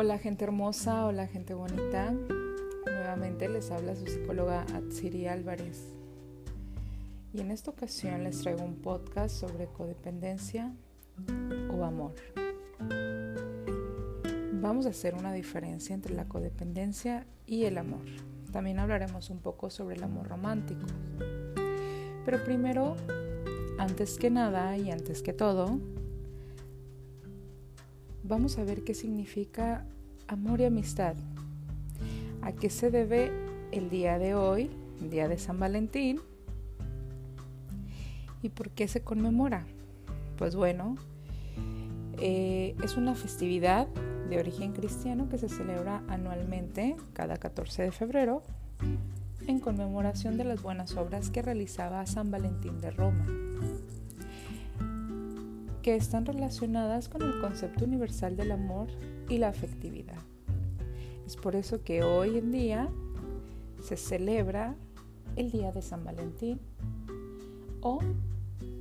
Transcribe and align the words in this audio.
Hola 0.00 0.16
gente 0.16 0.44
hermosa, 0.44 1.06
hola 1.06 1.26
gente 1.26 1.54
bonita. 1.54 2.14
Nuevamente 2.86 3.48
les 3.48 3.72
habla 3.72 3.96
su 3.96 4.06
psicóloga 4.06 4.64
Atsiri 4.72 5.26
Álvarez. 5.26 5.92
Y 7.32 7.40
en 7.40 7.50
esta 7.50 7.72
ocasión 7.72 8.22
les 8.22 8.38
traigo 8.40 8.62
un 8.62 8.76
podcast 8.76 9.34
sobre 9.34 9.66
codependencia 9.66 10.72
o 11.76 11.82
amor. 11.82 12.14
Vamos 14.52 14.86
a 14.86 14.90
hacer 14.90 15.16
una 15.16 15.32
diferencia 15.32 15.96
entre 15.96 16.14
la 16.14 16.28
codependencia 16.28 17.26
y 17.44 17.64
el 17.64 17.76
amor. 17.76 18.04
También 18.52 18.78
hablaremos 18.78 19.30
un 19.30 19.40
poco 19.40 19.68
sobre 19.68 19.96
el 19.96 20.04
amor 20.04 20.28
romántico. 20.28 20.86
Pero 22.24 22.44
primero, 22.44 22.94
antes 23.80 24.16
que 24.16 24.30
nada 24.30 24.76
y 24.76 24.92
antes 24.92 25.22
que 25.22 25.32
todo, 25.32 25.80
vamos 28.22 28.58
a 28.58 28.64
ver 28.64 28.84
qué 28.84 28.94
significa 28.94 29.86
amor 30.28 30.60
y 30.60 30.66
amistad. 30.66 31.14
¿A 32.42 32.52
qué 32.52 32.70
se 32.70 32.90
debe 32.90 33.32
el 33.72 33.90
día 33.90 34.18
de 34.18 34.34
hoy, 34.34 34.70
día 35.10 35.26
de 35.26 35.38
San 35.38 35.58
Valentín? 35.58 36.20
¿Y 38.42 38.50
por 38.50 38.70
qué 38.70 38.86
se 38.86 39.00
conmemora? 39.00 39.66
Pues 40.36 40.54
bueno, 40.54 40.94
eh, 42.18 42.76
es 42.84 42.96
una 42.96 43.14
festividad 43.14 43.88
de 44.28 44.38
origen 44.38 44.72
cristiano 44.72 45.28
que 45.28 45.38
se 45.38 45.48
celebra 45.48 46.02
anualmente 46.08 46.96
cada 47.14 47.38
14 47.38 47.82
de 47.82 47.92
febrero 47.92 48.42
en 49.46 49.58
conmemoración 49.58 50.36
de 50.36 50.44
las 50.44 50.62
buenas 50.62 50.96
obras 50.96 51.30
que 51.30 51.42
realizaba 51.42 52.04
San 52.06 52.30
Valentín 52.30 52.80
de 52.80 52.90
Roma 52.90 53.26
que 55.82 55.96
están 55.96 56.26
relacionadas 56.26 57.08
con 57.08 57.22
el 57.22 57.40
concepto 57.40 57.86
universal 57.86 58.36
del 58.36 58.52
amor 58.52 58.88
y 59.28 59.38
la 59.38 59.48
afectividad. 59.48 60.18
Es 61.26 61.36
por 61.36 61.56
eso 61.56 61.82
que 61.82 62.02
hoy 62.02 62.38
en 62.38 62.52
día 62.52 62.88
se 63.82 63.96
celebra 63.96 64.74
el 65.36 65.50
Día 65.50 65.72
de 65.72 65.82
San 65.82 66.04
Valentín 66.04 66.58
o 67.80 68.00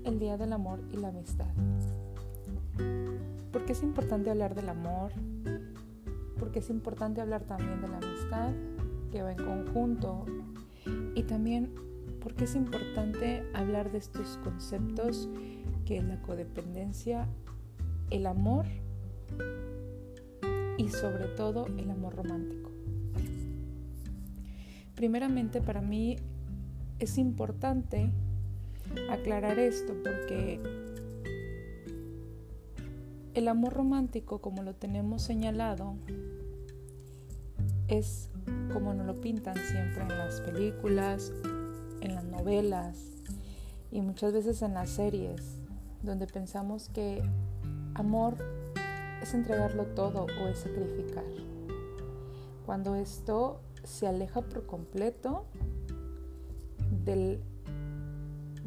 el 0.05 0.19
Día 0.19 0.37
del 0.37 0.53
Amor 0.53 0.79
y 0.91 0.97
la 0.97 1.09
Amistad. 1.09 1.47
¿Por 3.51 3.65
qué 3.65 3.73
es 3.73 3.83
importante 3.83 4.29
hablar 4.29 4.55
del 4.55 4.69
amor? 4.69 5.11
Porque 6.39 6.59
es 6.59 6.69
importante 6.69 7.21
hablar 7.21 7.43
también 7.43 7.81
de 7.81 7.87
la 7.87 7.97
amistad 7.97 8.51
que 9.11 9.21
va 9.23 9.31
en 9.31 9.43
conjunto 9.43 10.25
y 11.15 11.23
también 11.23 11.73
porque 12.21 12.45
es 12.45 12.55
importante 12.55 13.43
hablar 13.53 13.91
de 13.91 13.97
estos 13.97 14.39
conceptos 14.43 15.29
que 15.85 15.97
es 15.97 16.03
la 16.03 16.21
codependencia, 16.21 17.27
el 18.09 18.25
amor 18.25 18.65
y 20.78 20.89
sobre 20.89 21.25
todo 21.25 21.67
el 21.78 21.89
amor 21.89 22.16
romántico. 22.16 22.72
Primeramente 24.95 25.61
para 25.61 25.81
mí 25.81 26.17
es 27.00 27.17
importante 27.17 28.11
aclarar 29.09 29.59
esto 29.59 29.94
porque 30.03 30.59
el 33.33 33.48
amor 33.48 33.73
romántico, 33.73 34.39
como 34.39 34.64
lo 34.64 34.73
tenemos 34.73 35.22
señalado, 35.22 35.95
es 37.88 38.30
como 38.73 38.94
nos 38.94 39.05
lo 39.05 39.22
pintan 39.22 39.55
siempre 39.55 40.02
en 40.02 40.09
las 40.09 40.42
películas, 40.42 41.31
en 42.02 42.16
las 42.16 42.23
novelas 42.25 42.98
y 43.92 44.02
muchas 44.02 44.33
veces 44.33 44.61
en 44.61 44.73
las 44.73 44.89
series 44.89 45.42
donde 46.02 46.28
pensamos 46.28 46.89
que 46.89 47.22
amor 47.94 48.38
es 49.21 49.33
entregarlo 49.33 49.85
todo 49.87 50.25
o 50.42 50.47
es 50.47 50.59
sacrificar. 50.59 51.25
Cuando 52.65 52.95
esto 52.95 53.61
se 53.83 54.08
aleja 54.08 54.42
por 54.42 54.65
completo 54.65 55.45
del, 57.05 57.42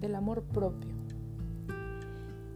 del 0.00 0.14
amor 0.14 0.42
propio. 0.42 0.90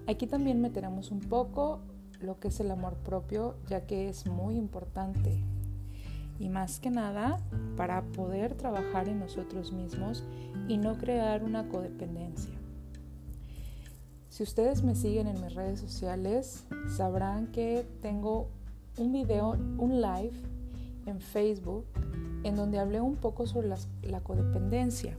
Aquí 0.06 0.26
también 0.26 0.60
meteremos 0.60 1.10
un 1.10 1.20
poco 1.20 1.80
lo 2.20 2.38
que 2.38 2.48
es 2.48 2.60
el 2.60 2.70
amor 2.70 2.94
propio, 2.96 3.56
ya 3.68 3.86
que 3.86 4.08
es 4.08 4.26
muy 4.26 4.56
importante. 4.56 5.42
Y 6.38 6.48
más 6.48 6.80
que 6.80 6.90
nada 6.90 7.38
para 7.76 8.02
poder 8.02 8.54
trabajar 8.54 9.08
en 9.08 9.20
nosotros 9.20 9.72
mismos 9.72 10.24
y 10.68 10.78
no 10.78 10.98
crear 10.98 11.44
una 11.44 11.68
codependencia. 11.68 12.63
Si 14.34 14.42
ustedes 14.42 14.82
me 14.82 14.96
siguen 14.96 15.28
en 15.28 15.40
mis 15.40 15.54
redes 15.54 15.78
sociales, 15.78 16.64
sabrán 16.88 17.52
que 17.52 17.86
tengo 18.02 18.48
un 18.98 19.12
video, 19.12 19.50
un 19.50 20.00
live 20.02 20.32
en 21.06 21.20
Facebook, 21.20 21.84
en 22.42 22.56
donde 22.56 22.80
hablé 22.80 23.00
un 23.00 23.14
poco 23.14 23.46
sobre 23.46 23.68
la 23.68 24.20
codependencia. 24.22 25.16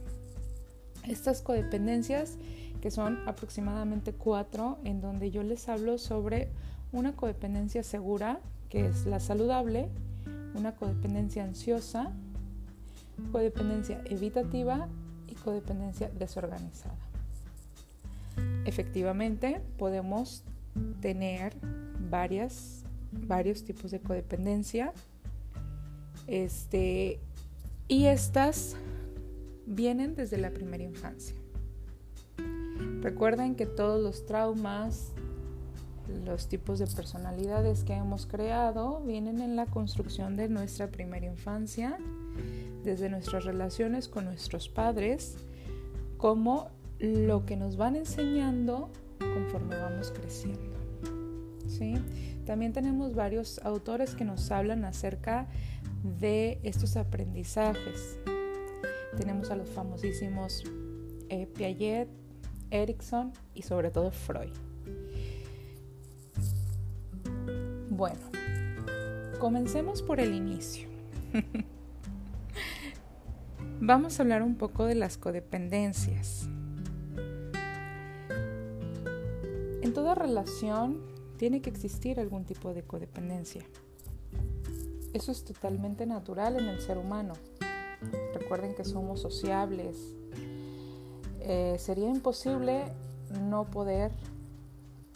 Estas 1.07 1.41
codependencias, 1.41 2.37
que 2.81 2.91
son 2.91 3.17
aproximadamente 3.25 4.11
cuatro, 4.11 4.79
en 4.83 4.99
donde 4.99 5.31
yo 5.31 5.43
les 5.43 5.69
hablo 5.69 5.97
sobre 5.97 6.49
una 6.91 7.15
codependencia 7.15 7.83
segura, 7.83 8.41
que 8.67 8.87
es 8.87 9.05
la 9.05 9.21
saludable, 9.21 9.87
una 10.55 10.75
codependencia 10.75 11.45
ansiosa, 11.45 12.11
codependencia 13.31 14.01
evitativa 14.09 14.89
y 15.25 15.35
codependencia 15.35 16.09
desorganizada 16.09 17.14
efectivamente 18.65 19.61
podemos 19.77 20.43
tener 21.01 21.55
varias, 22.09 22.83
varios 23.11 23.63
tipos 23.63 23.91
de 23.91 23.99
codependencia. 23.99 24.93
Este, 26.27 27.19
y 27.87 28.05
estas 28.05 28.75
vienen 29.65 30.15
desde 30.15 30.37
la 30.37 30.51
primera 30.51 30.83
infancia. 30.83 31.35
Recuerden 33.01 33.55
que 33.55 33.65
todos 33.65 34.01
los 34.01 34.25
traumas, 34.25 35.11
los 36.25 36.47
tipos 36.47 36.79
de 36.79 36.87
personalidades 36.87 37.83
que 37.83 37.93
hemos 37.93 38.25
creado 38.25 39.01
vienen 39.01 39.41
en 39.41 39.55
la 39.55 39.67
construcción 39.67 40.35
de 40.35 40.49
nuestra 40.49 40.87
primera 40.87 41.25
infancia, 41.25 41.97
desde 42.83 43.09
nuestras 43.09 43.45
relaciones 43.45 44.07
con 44.07 44.25
nuestros 44.25 44.69
padres, 44.69 45.37
como 46.17 46.69
lo 46.99 47.45
que 47.45 47.55
nos 47.55 47.77
van 47.77 47.95
enseñando 47.95 48.89
conforme 49.19 49.77
vamos 49.77 50.11
creciendo. 50.11 50.75
¿sí? 51.67 51.95
También 52.45 52.73
tenemos 52.73 53.15
varios 53.15 53.59
autores 53.63 54.15
que 54.15 54.25
nos 54.25 54.51
hablan 54.51 54.85
acerca 54.85 55.47
de 56.03 56.59
estos 56.63 56.95
aprendizajes. 56.97 58.19
Tenemos 59.17 59.49
a 59.49 59.55
los 59.55 59.69
famosísimos 59.69 60.63
eh, 61.29 61.47
Piaget, 61.47 62.09
Erickson 62.71 63.33
y 63.53 63.63
sobre 63.63 63.89
todo 63.89 64.11
Freud. 64.11 64.53
Bueno, 67.89 68.19
comencemos 69.39 70.01
por 70.01 70.19
el 70.19 70.35
inicio. 70.35 70.89
Vamos 73.79 74.19
a 74.19 74.23
hablar 74.23 74.41
un 74.43 74.55
poco 74.55 74.85
de 74.85 74.95
las 74.95 75.17
codependencias. 75.17 76.49
Toda 79.95 80.13
relación 80.13 81.01
tiene 81.37 81.61
que 81.61 81.69
existir 81.69 82.19
algún 82.19 82.43
tipo 82.43 82.73
de 82.73 82.83
codependencia. 82.83 83.63
Eso 85.13 85.31
es 85.31 85.45
totalmente 85.45 86.05
natural 86.05 86.59
en 86.59 86.67
el 86.67 86.81
ser 86.81 86.97
humano. 86.97 87.33
Recuerden 88.33 88.75
que 88.75 88.83
somos 88.83 89.21
sociables. 89.21 90.13
Eh, 91.39 91.77
sería 91.79 92.09
imposible 92.09 92.83
no 93.41 93.71
poder, 93.71 94.11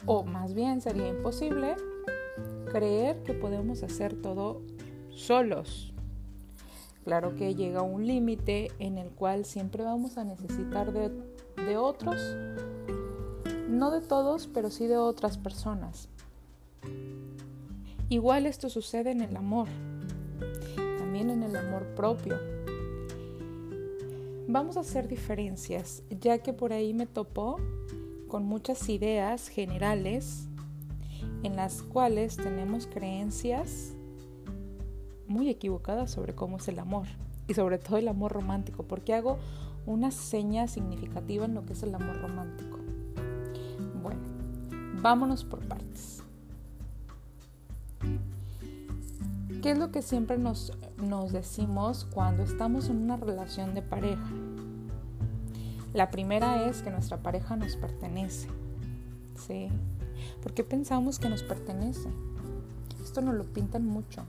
o 0.06 0.24
más 0.24 0.54
bien 0.54 0.80
sería 0.80 1.10
imposible 1.10 1.76
creer 2.72 3.22
que 3.24 3.34
podemos 3.34 3.84
hacer 3.84 4.22
todo 4.22 4.62
solos. 5.10 5.94
Claro 7.04 7.36
que 7.36 7.54
llega 7.54 7.82
un 7.82 8.08
límite 8.08 8.72
en 8.80 8.98
el 8.98 9.10
cual 9.10 9.44
siempre 9.44 9.84
vamos 9.84 10.18
a 10.18 10.24
necesitar 10.24 10.94
de, 10.94 11.12
de 11.66 11.76
otros 11.76 12.18
no 13.70 13.92
de 13.92 14.02
todos, 14.02 14.48
pero 14.48 14.72
sí 14.72 14.88
de 14.88 14.98
otras 14.98 15.38
personas. 15.38 16.10
Igual 18.10 18.46
esto 18.46 18.70
sucede 18.70 19.12
en 19.12 19.22
el 19.22 19.38
amor, 19.38 19.68
también 20.98 21.30
en 21.30 21.44
el 21.44 21.56
amor 21.56 21.86
propio. 21.96 22.38
Vamos 24.48 24.78
a 24.78 24.80
hacer 24.80 25.08
diferencias, 25.08 26.02
ya 26.10 26.40
que 26.40 26.54
por 26.54 26.74
ahí 26.74 26.94
me 26.94 27.06
topó 27.06 27.58
con 28.28 28.46
muchas 28.46 28.90
ideas 28.90 29.48
generales 29.48 30.48
en 31.44 31.56
las 31.56 31.84
cuales 31.84 32.36
tenemos 32.36 32.88
creencias 32.88 33.94
muy 35.28 35.50
equivocadas 35.50 36.10
sobre 36.10 36.34
cómo 36.34 36.58
es 36.58 36.68
el 36.68 36.80
amor 36.80 37.08
y 37.48 37.54
sobre 37.54 37.78
todo 37.78 37.98
el 37.98 38.08
amor 38.08 38.32
romántico, 38.32 38.84
porque 38.84 39.14
hago 39.14 39.38
una 39.86 40.12
seña 40.12 40.68
significativa 40.68 41.46
en 41.46 41.54
lo 41.54 41.66
que 41.66 41.74
es 41.74 41.84
el 41.84 41.94
amor 41.94 42.20
romántico. 42.22 42.69
Vámonos 45.02 45.46
por 45.46 45.60
partes. 45.60 46.24
¿Qué 49.62 49.72
es 49.72 49.78
lo 49.78 49.92
que 49.92 50.02
siempre 50.02 50.38
nos, 50.38 50.74
decimos 51.32 52.06
cuando 52.14 52.44
estamos 52.44 52.90
en 52.90 52.98
una 52.98 53.16
relación 53.16 53.76
de 53.76 53.82
pareja? 53.82 54.30
La 55.94 56.12
primera 56.12 56.68
es 56.68 56.82
que 56.82 56.92
nuestra 56.92 57.18
pareja 57.18 57.56
nos 57.56 57.78
pertenece. 57.78 58.50
¿Sí? 59.36 59.70
¿Por 60.42 60.54
qué 60.54 60.66
pensamos 60.66 61.18
que 61.18 61.30
nos 61.30 61.44
pertenece? 61.44 62.10
Esto 63.02 63.22
nos 63.22 63.36
lo 63.36 63.46
pintan 63.46 63.86
mucho. 63.86 64.24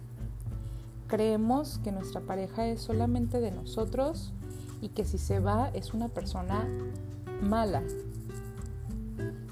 Creemos 1.08 1.78
que 1.82 1.90
nuestra 1.90 2.20
pareja 2.20 2.66
es 2.68 2.80
solamente 2.80 3.40
de 3.40 3.50
nosotros 3.50 4.32
y 4.80 4.90
que 4.90 5.04
si 5.04 5.18
se 5.18 5.40
va 5.40 5.68
es 5.74 5.94
una 5.94 6.08
persona 6.08 6.64
mala. 7.42 7.82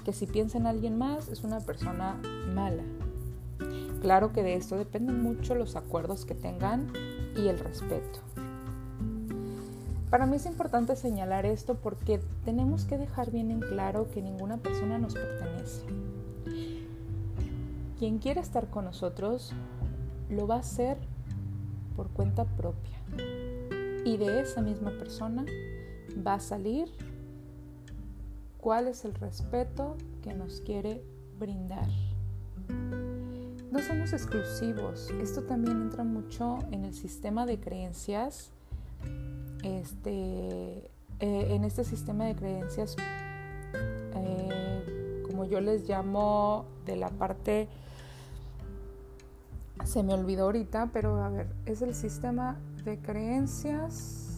Que 0.09 0.13
si 0.13 0.25
piensa 0.25 0.57
en 0.57 0.65
alguien 0.65 0.97
más 0.97 1.27
es 1.27 1.43
una 1.43 1.59
persona 1.59 2.19
mala. 2.55 2.81
Claro 4.01 4.33
que 4.33 4.41
de 4.41 4.55
esto 4.55 4.75
dependen 4.75 5.21
mucho 5.21 5.53
los 5.53 5.75
acuerdos 5.75 6.25
que 6.25 6.33
tengan 6.33 6.91
y 7.37 7.47
el 7.47 7.59
respeto. 7.59 8.17
Para 10.09 10.25
mí 10.25 10.37
es 10.37 10.47
importante 10.47 10.95
señalar 10.95 11.45
esto 11.45 11.75
porque 11.75 12.19
tenemos 12.43 12.85
que 12.85 12.97
dejar 12.97 13.29
bien 13.29 13.51
en 13.51 13.59
claro 13.59 14.09
que 14.09 14.23
ninguna 14.23 14.57
persona 14.57 14.97
nos 14.97 15.13
pertenece. 15.13 15.85
Quien 17.99 18.17
quiera 18.17 18.41
estar 18.41 18.67
con 18.71 18.85
nosotros 18.85 19.53
lo 20.31 20.47
va 20.47 20.55
a 20.55 20.61
hacer 20.61 20.97
por 21.95 22.09
cuenta 22.09 22.45
propia. 22.45 22.97
Y 24.05 24.17
de 24.17 24.41
esa 24.41 24.61
misma 24.61 24.89
persona 24.89 25.45
va 26.25 26.33
a 26.33 26.39
salir 26.39 26.89
cuál 28.59 28.87
es 28.87 29.05
el 29.05 29.13
respeto 29.15 29.97
que 30.21 30.33
nos 30.33 30.61
quiere 30.61 31.03
brindar 31.39 31.87
no 33.71 33.81
somos 33.81 34.13
exclusivos. 34.13 35.09
Esto 35.21 35.43
también 35.43 35.81
entra 35.81 36.03
mucho 36.03 36.57
en 36.71 36.85
el 36.85 36.93
sistema 36.93 37.45
de 37.45 37.59
creencias. 37.59 38.49
Este, 39.63 40.89
eh, 41.19 41.47
en 41.49 41.63
este 41.63 41.83
sistema 41.83 42.25
de 42.25 42.35
creencias, 42.35 42.95
eh, 44.15 45.23
como 45.27 45.45
yo 45.45 45.61
les 45.61 45.87
llamo, 45.87 46.65
de 46.85 46.95
la 46.95 47.09
parte, 47.09 47.67
se 49.85 50.01
me 50.01 50.13
olvidó 50.13 50.45
ahorita, 50.45 50.89
pero 50.91 51.21
a 51.23 51.29
ver, 51.29 51.47
es 51.65 51.81
el 51.81 51.93
sistema 51.93 52.57
de 52.83 52.97
creencias. 52.97 54.28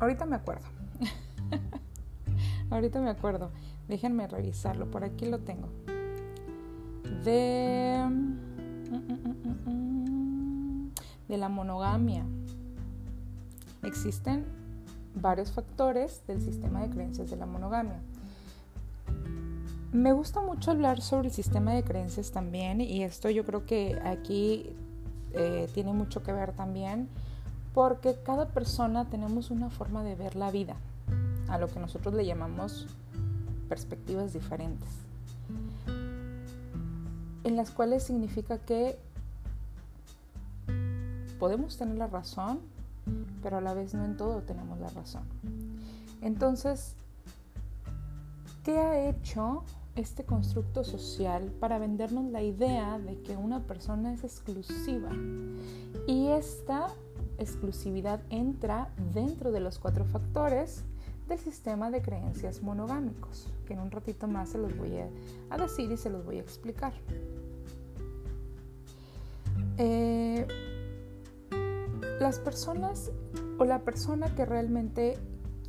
Ahorita 0.00 0.26
me 0.26 0.36
acuerdo. 0.36 0.66
ahorita 2.70 3.00
me 3.00 3.10
acuerdo. 3.10 3.50
Déjenme 3.88 4.26
revisarlo, 4.26 4.90
por 4.90 5.04
aquí 5.04 5.26
lo 5.26 5.38
tengo. 5.38 5.68
De, 7.24 8.04
de 11.28 11.36
la 11.36 11.48
monogamia. 11.48 12.24
Existen 13.82 14.44
varios 15.14 15.52
factores 15.52 16.22
del 16.26 16.42
sistema 16.42 16.82
de 16.82 16.90
creencias 16.90 17.30
de 17.30 17.36
la 17.36 17.46
monogamia. 17.46 18.00
Me 19.92 20.12
gusta 20.12 20.42
mucho 20.42 20.72
hablar 20.72 21.00
sobre 21.00 21.28
el 21.28 21.34
sistema 21.34 21.72
de 21.72 21.82
creencias 21.82 22.30
también 22.32 22.80
y 22.80 23.02
esto 23.02 23.30
yo 23.30 23.44
creo 23.44 23.64
que 23.64 23.98
aquí 24.04 24.76
eh, 25.32 25.68
tiene 25.72 25.92
mucho 25.92 26.22
que 26.22 26.32
ver 26.32 26.52
también 26.52 27.08
porque 27.76 28.16
cada 28.24 28.48
persona 28.48 29.04
tenemos 29.04 29.50
una 29.50 29.68
forma 29.68 30.02
de 30.02 30.14
ver 30.14 30.34
la 30.34 30.50
vida, 30.50 30.76
a 31.46 31.58
lo 31.58 31.68
que 31.68 31.78
nosotros 31.78 32.14
le 32.14 32.24
llamamos 32.24 32.86
perspectivas 33.68 34.32
diferentes, 34.32 34.88
en 37.44 37.54
las 37.54 37.70
cuales 37.72 38.02
significa 38.02 38.56
que 38.56 38.98
podemos 41.38 41.76
tener 41.76 41.98
la 41.98 42.06
razón, 42.06 42.60
pero 43.42 43.58
a 43.58 43.60
la 43.60 43.74
vez 43.74 43.92
no 43.92 44.06
en 44.06 44.16
todo 44.16 44.40
tenemos 44.40 44.80
la 44.80 44.88
razón. 44.88 45.24
Entonces, 46.22 46.94
¿qué 48.64 48.78
ha 48.78 49.06
hecho 49.06 49.64
este 49.96 50.24
constructo 50.24 50.82
social 50.82 51.52
para 51.60 51.78
vendernos 51.78 52.24
la 52.32 52.40
idea 52.40 52.98
de 52.98 53.20
que 53.20 53.36
una 53.36 53.60
persona 53.60 54.14
es 54.14 54.24
exclusiva? 54.24 55.10
Y 56.06 56.28
esta 56.28 56.88
exclusividad 57.38 58.20
entra 58.30 58.90
dentro 59.12 59.52
de 59.52 59.60
los 59.60 59.78
cuatro 59.78 60.04
factores 60.04 60.84
del 61.28 61.38
sistema 61.38 61.90
de 61.90 62.02
creencias 62.02 62.62
monogámicos, 62.62 63.48
que 63.66 63.74
en 63.74 63.80
un 63.80 63.90
ratito 63.90 64.28
más 64.28 64.50
se 64.50 64.58
los 64.58 64.76
voy 64.76 64.92
a, 64.98 65.56
decir 65.56 65.90
y 65.90 65.96
se 65.96 66.10
los 66.10 66.24
voy 66.24 66.38
a 66.38 66.40
explicar. 66.40 66.92
Eh, 69.78 70.46
las 72.20 72.38
personas 72.38 73.10
o 73.58 73.64
la 73.64 73.80
persona 73.80 74.34
que 74.34 74.46
realmente 74.46 75.18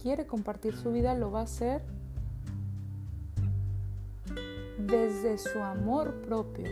quiere 0.01 0.27
compartir 0.27 0.75
su 0.75 0.91
vida 0.91 1.15
lo 1.15 1.31
va 1.31 1.41
a 1.41 1.43
hacer 1.43 1.81
desde 4.77 5.37
su 5.37 5.59
amor 5.59 6.21
propio, 6.21 6.69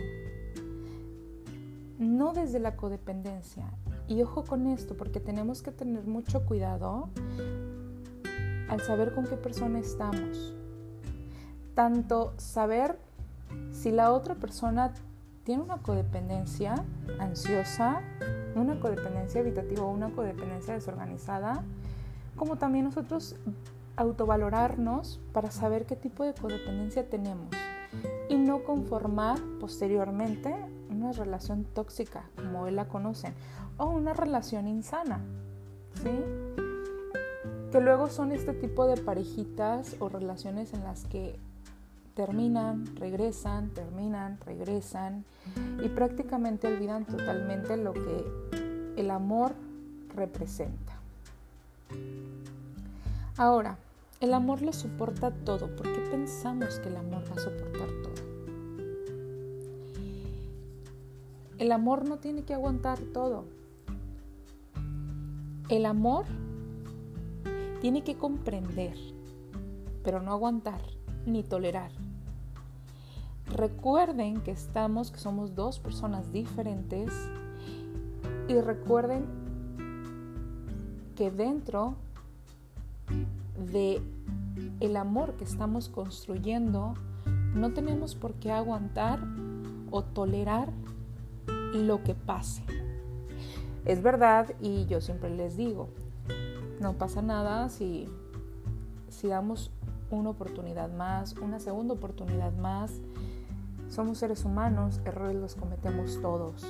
no 1.98 2.32
desde 2.32 2.60
la 2.60 2.76
codependencia. 2.76 3.66
Y 4.08 4.22
ojo 4.22 4.44
con 4.44 4.66
esto, 4.66 4.96
porque 4.96 5.20
tenemos 5.20 5.62
que 5.62 5.72
tener 5.72 6.04
mucho 6.06 6.44
cuidado 6.44 7.08
al 8.68 8.80
saber 8.80 9.14
con 9.14 9.26
qué 9.26 9.36
persona 9.36 9.78
estamos. 9.78 10.54
Tanto 11.74 12.32
saber 12.36 12.98
si 13.72 13.90
la 13.90 14.12
otra 14.12 14.34
persona 14.34 14.92
tiene 15.44 15.62
una 15.62 15.78
codependencia 15.78 16.74
ansiosa, 17.18 18.02
una 18.54 18.80
codependencia 18.80 19.40
habitativa 19.40 19.84
o 19.84 19.90
una 19.90 20.10
codependencia 20.10 20.74
desorganizada, 20.74 21.62
como 22.36 22.56
también 22.56 22.86
nosotros 22.86 23.36
autovalorarnos 23.96 25.20
para 25.32 25.50
saber 25.50 25.86
qué 25.86 25.96
tipo 25.96 26.24
de 26.24 26.34
codependencia 26.34 27.08
tenemos 27.08 27.48
y 28.28 28.36
no 28.36 28.64
conformar 28.64 29.38
posteriormente 29.60 30.54
una 30.90 31.12
relación 31.12 31.64
tóxica, 31.64 32.24
como 32.36 32.66
él 32.66 32.76
la 32.76 32.88
conocen, 32.88 33.34
o 33.76 33.86
una 33.86 34.14
relación 34.14 34.68
insana. 34.68 35.20
¿sí? 36.02 36.10
que 37.70 37.80
luego 37.80 38.08
son 38.08 38.32
este 38.32 38.52
tipo 38.54 38.86
de 38.86 38.96
parejitas 38.96 39.96
o 39.98 40.08
relaciones 40.08 40.72
en 40.72 40.84
las 40.84 41.04
que 41.04 41.38
terminan, 42.14 42.86
regresan, 42.96 43.70
terminan, 43.70 44.38
regresan 44.46 45.24
y 45.82 45.88
prácticamente 45.88 46.68
olvidan 46.68 47.04
totalmente 47.04 47.76
lo 47.76 47.92
que 47.92 48.24
el 48.96 49.10
amor 49.10 49.52
representa. 50.14 50.94
Ahora, 53.36 53.76
el 54.20 54.32
amor 54.32 54.62
lo 54.62 54.72
soporta 54.72 55.30
todo. 55.30 55.76
¿Por 55.76 55.92
qué 55.92 56.00
pensamos 56.10 56.78
que 56.80 56.88
el 56.88 56.96
amor 56.96 57.22
va 57.30 57.36
a 57.36 57.38
soportar 57.38 57.88
todo? 58.02 58.25
El 61.58 61.72
amor 61.72 62.06
no 62.06 62.18
tiene 62.18 62.42
que 62.42 62.52
aguantar 62.52 62.98
todo. 62.98 63.44
El 65.68 65.86
amor 65.86 66.26
tiene 67.80 68.02
que 68.04 68.16
comprender, 68.16 68.96
pero 70.04 70.20
no 70.20 70.32
aguantar 70.32 70.80
ni 71.24 71.42
tolerar. 71.42 71.90
Recuerden 73.46 74.40
que 74.42 74.50
estamos, 74.50 75.10
que 75.10 75.18
somos 75.18 75.54
dos 75.54 75.78
personas 75.78 76.30
diferentes 76.30 77.10
y 78.48 78.60
recuerden 78.60 79.24
que 81.14 81.30
dentro 81.30 81.96
de 83.72 84.02
el 84.80 84.96
amor 84.96 85.34
que 85.36 85.44
estamos 85.44 85.88
construyendo 85.88 86.94
no 87.54 87.72
tenemos 87.72 88.14
por 88.14 88.34
qué 88.34 88.52
aguantar 88.52 89.20
o 89.90 90.02
tolerar 90.02 90.70
lo 91.74 92.02
que 92.02 92.14
pase. 92.14 92.62
Es 93.84 94.02
verdad 94.02 94.54
y 94.60 94.86
yo 94.86 95.00
siempre 95.00 95.30
les 95.30 95.56
digo, 95.56 95.88
no 96.80 96.94
pasa 96.94 97.22
nada 97.22 97.68
si, 97.68 98.08
si 99.08 99.28
damos 99.28 99.70
una 100.10 100.30
oportunidad 100.30 100.92
más, 100.92 101.34
una 101.36 101.60
segunda 101.60 101.94
oportunidad 101.94 102.52
más. 102.54 103.00
Somos 103.88 104.18
seres 104.18 104.44
humanos, 104.44 105.00
errores 105.04 105.36
los 105.36 105.54
cometemos 105.54 106.20
todos. 106.20 106.66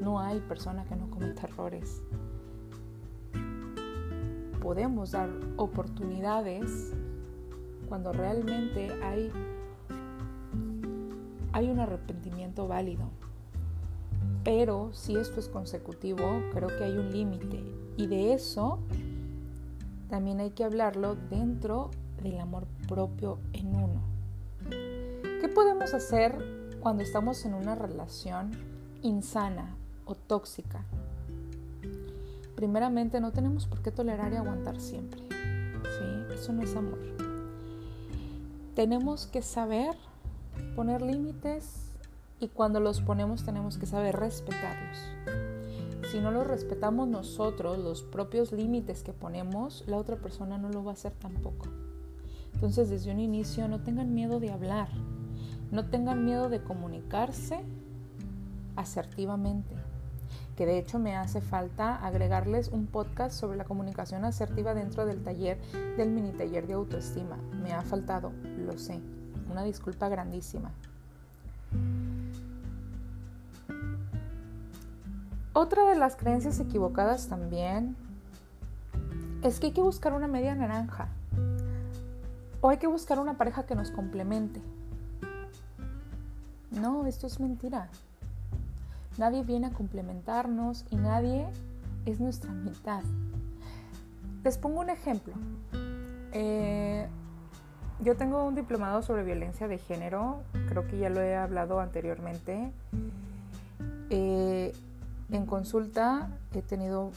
No 0.00 0.20
hay 0.20 0.40
persona 0.40 0.84
que 0.84 0.96
no 0.96 1.10
cometa 1.10 1.46
errores. 1.46 2.02
Podemos 4.60 5.12
dar 5.12 5.30
oportunidades 5.56 6.92
cuando 7.88 8.12
realmente 8.12 8.92
hay, 9.02 9.32
hay 11.52 11.70
un 11.70 11.80
arrepentimiento 11.80 12.68
válido. 12.68 13.10
Pero 14.44 14.90
si 14.92 15.16
esto 15.16 15.40
es 15.40 15.48
consecutivo, 15.48 16.42
creo 16.52 16.68
que 16.68 16.84
hay 16.84 16.96
un 16.96 17.12
límite. 17.12 17.64
Y 17.96 18.06
de 18.06 18.32
eso 18.32 18.78
también 20.08 20.40
hay 20.40 20.50
que 20.50 20.64
hablarlo 20.64 21.16
dentro 21.30 21.90
del 22.22 22.38
amor 22.38 22.66
propio 22.88 23.38
en 23.52 23.74
uno. 23.74 24.02
¿Qué 24.68 25.48
podemos 25.48 25.94
hacer 25.94 26.36
cuando 26.80 27.04
estamos 27.04 27.44
en 27.44 27.54
una 27.54 27.76
relación 27.76 28.50
insana 29.02 29.76
o 30.04 30.14
tóxica, 30.14 30.84
primeramente 32.56 33.20
no 33.20 33.32
tenemos 33.32 33.66
por 33.66 33.82
qué 33.82 33.90
tolerar 33.90 34.32
y 34.32 34.36
aguantar 34.36 34.80
siempre. 34.80 35.20
¿sí? 35.28 36.34
Eso 36.34 36.52
no 36.52 36.62
es 36.62 36.74
amor. 36.74 36.98
Tenemos 38.74 39.26
que 39.26 39.42
saber 39.42 39.94
poner 40.74 41.02
límites 41.02 41.81
y 42.42 42.48
cuando 42.48 42.80
los 42.80 43.00
ponemos 43.00 43.44
tenemos 43.44 43.78
que 43.78 43.86
saber 43.86 44.16
respetarlos. 44.16 44.98
Si 46.10 46.18
no 46.18 46.32
los 46.32 46.46
respetamos 46.46 47.06
nosotros, 47.06 47.78
los 47.78 48.02
propios 48.02 48.50
límites 48.50 49.04
que 49.04 49.12
ponemos, 49.12 49.84
la 49.86 49.96
otra 49.96 50.16
persona 50.16 50.58
no 50.58 50.68
lo 50.68 50.82
va 50.82 50.90
a 50.90 50.94
hacer 50.94 51.12
tampoco. 51.12 51.66
Entonces 52.52 52.90
desde 52.90 53.12
un 53.12 53.20
inicio 53.20 53.68
no 53.68 53.80
tengan 53.80 54.12
miedo 54.12 54.40
de 54.40 54.50
hablar, 54.50 54.88
no 55.70 55.88
tengan 55.88 56.24
miedo 56.24 56.48
de 56.48 56.62
comunicarse 56.62 57.60
asertivamente 58.74 59.76
que 60.56 60.66
de 60.66 60.78
hecho 60.78 60.98
me 60.98 61.16
hace 61.16 61.40
falta 61.40 61.96
agregarles 61.96 62.68
un 62.68 62.86
podcast 62.86 63.38
sobre 63.38 63.56
la 63.56 63.64
comunicación 63.64 64.24
asertiva 64.24 64.74
dentro 64.74 65.06
del 65.06 65.22
taller 65.22 65.58
del 65.96 66.10
mini 66.10 66.32
taller 66.32 66.66
de 66.66 66.74
autoestima. 66.74 67.38
Me 67.62 67.72
ha 67.72 67.82
faltado, 67.82 68.32
lo 68.58 68.76
sé. 68.78 69.00
Una 69.50 69.62
disculpa 69.62 70.08
grandísima. 70.08 70.72
Otra 75.54 75.84
de 75.84 75.96
las 75.96 76.16
creencias 76.16 76.58
equivocadas 76.60 77.28
también 77.28 77.94
es 79.42 79.60
que 79.60 79.66
hay 79.66 79.72
que 79.72 79.82
buscar 79.82 80.14
una 80.14 80.26
media 80.26 80.54
naranja 80.54 81.08
o 82.62 82.70
hay 82.70 82.78
que 82.78 82.86
buscar 82.86 83.18
una 83.18 83.36
pareja 83.36 83.66
que 83.66 83.74
nos 83.74 83.90
complemente. 83.90 84.62
No, 86.70 87.06
esto 87.06 87.26
es 87.26 87.38
mentira. 87.38 87.88
Nadie 89.18 89.42
viene 89.42 89.66
a 89.66 89.70
complementarnos 89.70 90.86
y 90.90 90.96
nadie 90.96 91.46
es 92.06 92.18
nuestra 92.18 92.50
mitad. 92.50 93.02
Les 94.44 94.56
pongo 94.56 94.80
un 94.80 94.88
ejemplo. 94.88 95.34
Eh, 96.32 97.06
yo 98.00 98.16
tengo 98.16 98.44
un 98.44 98.54
diplomado 98.54 99.02
sobre 99.02 99.22
violencia 99.22 99.68
de 99.68 99.76
género, 99.76 100.42
creo 100.68 100.86
que 100.86 100.98
ya 100.98 101.10
lo 101.10 101.20
he 101.20 101.36
hablado 101.36 101.78
anteriormente. 101.78 102.72
Eh, 104.08 104.72
en 105.32 105.46
consulta 105.46 106.28
he 106.54 106.62
tenido 106.62 107.10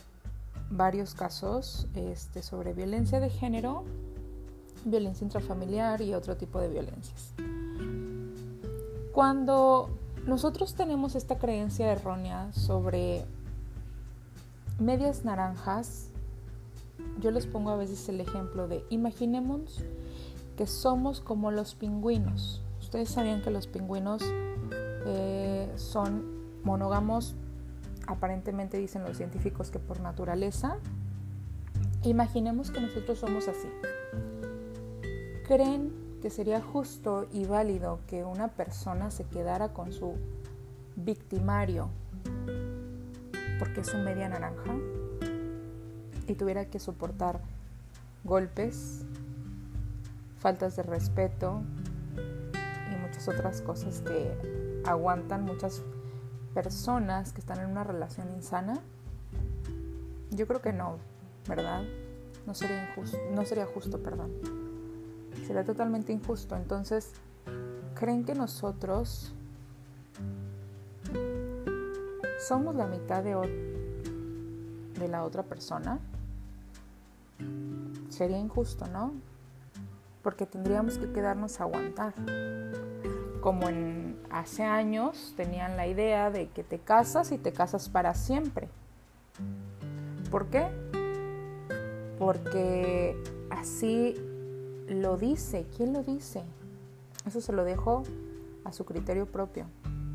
varios 0.69 1.13
casos 1.13 1.87
este, 1.95 2.41
sobre 2.41 2.73
violencia 2.73 3.19
de 3.19 3.29
género, 3.29 3.83
violencia 4.83 5.23
intrafamiliar 5.25 6.01
y 6.01 6.13
otro 6.13 6.37
tipo 6.37 6.59
de 6.59 6.69
violencias. 6.69 7.33
Cuando 9.13 9.89
nosotros 10.25 10.73
tenemos 10.73 11.15
esta 11.15 11.37
creencia 11.37 11.91
errónea 11.91 12.51
sobre 12.51 13.25
medias 14.79 15.23
naranjas. 15.23 16.09
Yo 17.19 17.31
les 17.31 17.45
pongo 17.45 17.69
a 17.71 17.77
veces 17.77 18.07
el 18.09 18.19
ejemplo 18.19 18.67
de 18.67 18.83
imaginemos 18.89 19.83
que 20.57 20.67
somos 20.67 21.21
como 21.21 21.51
los 21.51 21.75
pingüinos. 21.75 22.61
Ustedes 22.79 23.09
sabían 23.09 23.41
que 23.41 23.51
los 23.51 23.67
pingüinos 23.67 24.21
eh, 25.05 25.71
son 25.75 26.35
monógamos, 26.63 27.35
aparentemente 28.07 28.77
dicen 28.77 29.03
los 29.03 29.17
científicos 29.17 29.71
que 29.71 29.79
por 29.79 29.99
naturaleza. 29.99 30.77
Imaginemos 32.03 32.71
que 32.71 32.81
nosotros 32.81 33.19
somos 33.19 33.47
así. 33.47 33.67
¿Creen 35.47 35.91
que 36.21 36.29
sería 36.29 36.61
justo 36.61 37.27
y 37.31 37.45
válido 37.45 37.99
que 38.07 38.23
una 38.23 38.47
persona 38.49 39.11
se 39.11 39.25
quedara 39.25 39.73
con 39.73 39.93
su 39.93 40.15
victimario 40.95 41.89
porque 43.59 43.81
es 43.81 43.93
un 43.93 44.03
media 44.03 44.29
naranja 44.29 44.75
y 46.27 46.35
tuviera 46.35 46.65
que 46.65 46.79
soportar 46.79 47.39
golpes, 48.23 49.05
faltas 50.39 50.75
de 50.75 50.83
respeto 50.83 51.61
y 52.91 52.95
muchas 52.95 53.27
otras 53.27 53.61
cosas 53.61 54.01
que 54.01 54.81
aguantan 54.85 55.43
muchas 55.45 55.83
personas 56.55 57.33
que 57.33 57.41
están 57.41 57.59
en 57.59 57.69
una 57.69 57.83
relación 57.83 58.33
insana? 58.33 58.79
Yo 60.31 60.47
creo 60.47 60.61
que 60.61 60.73
no, 60.73 60.97
¿verdad? 61.47 61.83
No 62.47 62.55
sería 62.55 62.89
injusto, 62.89 63.19
no 63.31 63.45
sería 63.45 63.67
justo, 63.67 64.01
perdón 64.01 64.31
sería 65.45 65.63
totalmente 65.63 66.11
injusto. 66.11 66.55
Entonces, 66.55 67.11
¿creen 67.93 68.25
que 68.25 68.33
nosotros 68.33 69.33
somos 72.39 72.75
la 72.75 72.87
mitad 72.87 73.23
de, 73.23 73.35
de 74.99 75.07
la 75.07 75.23
otra 75.23 75.43
persona? 75.43 75.99
Sería 78.09 78.39
injusto, 78.39 78.87
¿no? 78.87 79.13
Porque 80.23 80.45
tendríamos 80.45 80.97
que 80.97 81.11
quedarnos 81.11 81.59
a 81.59 81.65
aguantar. 81.65 82.13
Como 83.45 83.69
en 83.69 84.19
hace 84.31 84.63
años 84.63 85.35
tenían 85.37 85.77
la 85.77 85.85
idea 85.85 86.31
de 86.31 86.47
que 86.47 86.63
te 86.63 86.79
casas 86.79 87.31
y 87.31 87.37
te 87.37 87.53
casas 87.53 87.89
para 87.89 88.15
siempre. 88.15 88.69
¿Por 90.31 90.47
qué? 90.47 90.67
Porque 92.17 93.15
así 93.51 94.15
lo 94.87 95.17
dice. 95.17 95.67
¿Quién 95.77 95.93
lo 95.93 96.01
dice? 96.01 96.41
Eso 97.27 97.39
se 97.39 97.53
lo 97.53 97.63
dejo 97.65 98.01
a 98.63 98.73
su 98.73 98.83
criterio 98.83 99.27
propio. 99.27 99.67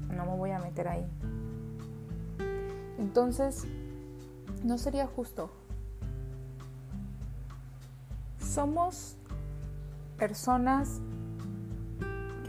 No 0.09 0.27
me 0.27 0.37
voy 0.37 0.51
a 0.51 0.59
meter 0.59 0.89
ahí. 0.89 1.07
Entonces, 2.99 3.65
no 4.65 4.77
sería 4.77 5.07
justo. 5.07 5.51
Somos 8.41 9.15
personas 10.19 11.01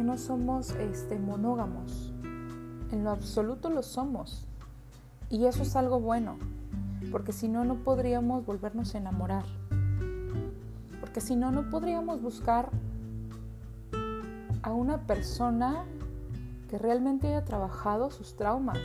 no 0.04 0.18
somos 0.18 0.72
este, 0.72 1.18
monógamos. 1.20 2.14
En 2.92 3.04
lo 3.04 3.12
absoluto 3.12 3.70
lo 3.70 3.84
somos. 3.84 4.48
Y 5.30 5.46
eso 5.46 5.64
es 5.64 5.76
algo 5.76 6.00
bueno, 6.00 6.38
porque 7.12 7.32
si 7.32 7.48
no, 7.48 7.64
no 7.64 7.76
podríamos 7.76 8.46
volvernos 8.46 8.96
a 8.96 8.98
enamorar 8.98 9.46
porque 11.12 11.20
si 11.20 11.36
no, 11.36 11.52
no 11.52 11.70
podríamos 11.70 12.22
buscar 12.22 12.70
a 14.62 14.72
una 14.72 15.00
persona 15.00 15.84
que 16.70 16.78
realmente 16.78 17.28
haya 17.28 17.44
trabajado 17.44 18.12
sus 18.12 18.38
traumas 18.38 18.80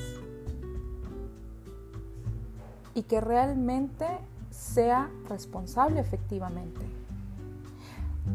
y 2.94 3.02
que 3.04 3.20
realmente 3.20 4.08
sea 4.50 5.08
responsable 5.28 6.00
efectivamente. 6.00 6.84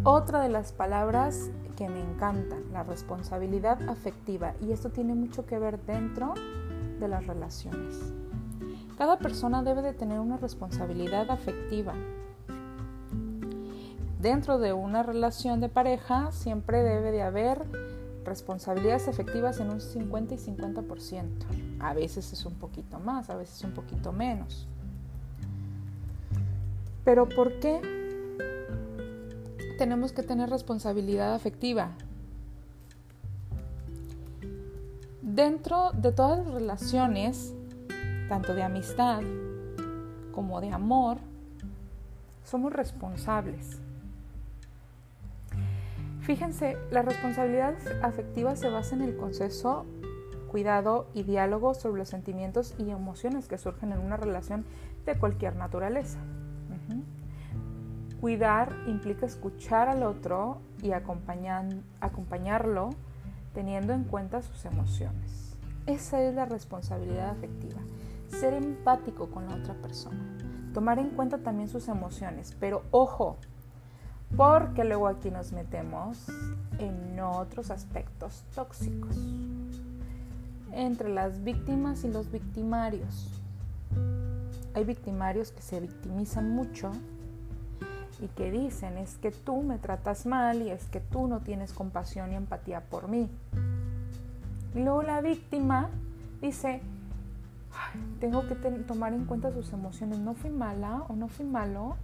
Otra 0.05 0.39
de 0.39 0.47
las 0.47 0.71
palabras 0.71 1.49
que 1.81 1.89
me 1.89 1.99
encantan, 1.99 2.71
la 2.71 2.83
responsabilidad 2.83 3.89
afectiva, 3.89 4.53
y 4.61 4.71
esto 4.71 4.91
tiene 4.91 5.15
mucho 5.15 5.47
que 5.47 5.57
ver 5.57 5.81
dentro 5.81 6.35
de 6.99 7.07
las 7.07 7.25
relaciones. 7.25 8.13
Cada 8.99 9.17
persona 9.17 9.63
debe 9.63 9.81
de 9.81 9.93
tener 9.93 10.19
una 10.19 10.37
responsabilidad 10.37 11.31
afectiva 11.31 11.95
dentro 14.21 14.59
de 14.59 14.73
una 14.73 15.03
relación 15.03 15.59
de 15.59 15.69
pareja 15.69 16.31
siempre 16.31 16.83
debe 16.83 17.11
de 17.11 17.23
haber 17.23 17.59
responsabilidades 18.23 19.07
efectivas 19.07 19.59
en 19.59 19.71
un 19.71 19.81
50 19.81 20.35
y 20.35 20.37
50%. 20.37 21.25
A 21.79 21.93
veces 21.93 22.31
es 22.31 22.45
un 22.45 22.53
poquito 22.53 22.99
más, 22.99 23.29
a 23.31 23.35
veces 23.35 23.63
un 23.63 23.71
poquito 23.71 24.11
menos. 24.11 24.67
Pero 27.03 27.27
¿por 27.27 27.59
qué 27.59 27.81
tenemos 29.81 30.13
que 30.13 30.21
tener 30.21 30.47
responsabilidad 30.47 31.33
afectiva? 31.33 31.93
Dentro 35.23 35.89
de 35.93 36.11
todas 36.11 36.45
las 36.45 36.53
relaciones, 36.53 37.55
tanto 38.29 38.53
de 38.53 38.61
amistad 38.61 39.23
como 40.33 40.61
de 40.61 40.69
amor, 40.69 41.17
somos 42.43 42.71
responsables. 42.71 43.81
Fíjense, 46.19 46.77
la 46.91 47.01
responsabilidad 47.01 47.73
afectiva 48.03 48.55
se 48.55 48.69
basa 48.69 48.93
en 48.93 49.01
el 49.01 49.17
consenso, 49.17 49.87
cuidado 50.51 51.07
y 51.15 51.23
diálogo 51.23 51.73
sobre 51.73 52.01
los 52.01 52.09
sentimientos 52.09 52.75
y 52.77 52.91
emociones 52.91 53.47
que 53.47 53.57
surgen 53.57 53.93
en 53.93 53.97
una 53.97 54.17
relación 54.17 54.63
de 55.07 55.17
cualquier 55.17 55.55
naturaleza. 55.55 56.19
Cuidar 58.21 58.75
implica 58.85 59.25
escuchar 59.25 59.89
al 59.89 60.03
otro 60.03 60.61
y 60.83 60.91
acompañarlo 60.91 62.91
teniendo 63.53 63.93
en 63.93 64.03
cuenta 64.03 64.43
sus 64.43 64.63
emociones. 64.65 65.57
Esa 65.87 66.21
es 66.21 66.35
la 66.35 66.45
responsabilidad 66.45 67.31
afectiva. 67.31 67.81
Ser 68.27 68.53
empático 68.53 69.31
con 69.31 69.47
la 69.47 69.55
otra 69.55 69.73
persona. 69.73 70.37
Tomar 70.73 70.99
en 70.99 71.09
cuenta 71.09 71.39
también 71.39 71.67
sus 71.67 71.87
emociones. 71.87 72.55
Pero 72.59 72.83
ojo, 72.91 73.37
porque 74.37 74.83
luego 74.83 75.07
aquí 75.07 75.31
nos 75.31 75.51
metemos 75.51 76.27
en 76.77 77.19
otros 77.19 77.71
aspectos 77.71 78.43
tóxicos. 78.53 79.17
entre 80.73 81.09
las 81.09 81.43
víctimas 81.43 82.03
y 82.03 82.11
los 82.11 82.31
victimarios. 82.31 83.41
Hay 84.73 84.85
victimarios 84.85 85.51
que 85.51 85.61
se 85.61 85.79
victimizan 85.79 86.51
mucho 86.51 86.91
y 88.21 88.27
que 88.27 88.51
dicen 88.51 88.97
es 88.97 89.17
que 89.17 89.31
tú 89.31 89.63
me 89.63 89.79
tratas 89.79 90.25
mal 90.25 90.61
y 90.61 90.69
es 90.69 90.85
que 90.85 90.99
tú 90.99 91.27
no 91.27 91.39
tienes 91.39 91.73
compasión 91.73 92.31
y 92.31 92.35
empatía 92.35 92.81
por 92.81 93.07
mí. 93.07 93.29
Luego 94.75 95.01
la 95.01 95.21
víctima 95.21 95.89
dice, 96.39 96.81
tengo 98.19 98.47
que 98.47 98.55
tomar 98.55 99.13
en 99.13 99.25
cuenta 99.25 99.51
sus 99.51 99.73
emociones, 99.73 100.19
no 100.19 100.33
fui 100.35 100.49
mala 100.49 101.03
o 101.09 101.15
no 101.15 101.27
fui 101.27 101.45
malo, 101.45 101.95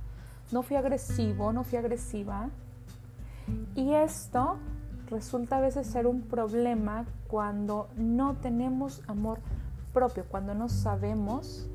no 0.51 0.63
fui 0.63 0.75
agresivo, 0.75 1.53
no 1.53 1.63
fui 1.63 1.77
agresiva. 1.77 2.49
Y 3.75 3.93
esto 3.93 4.57
resulta 5.09 5.57
a 5.57 5.61
veces 5.61 5.87
ser 5.87 6.07
un 6.07 6.23
problema 6.23 7.05
cuando 7.27 7.89
no 7.95 8.35
tenemos 8.35 9.01
amor 9.07 9.39
propio, 9.93 10.25
cuando 10.25 10.53
no 10.53 10.67
sabemos 10.67 11.69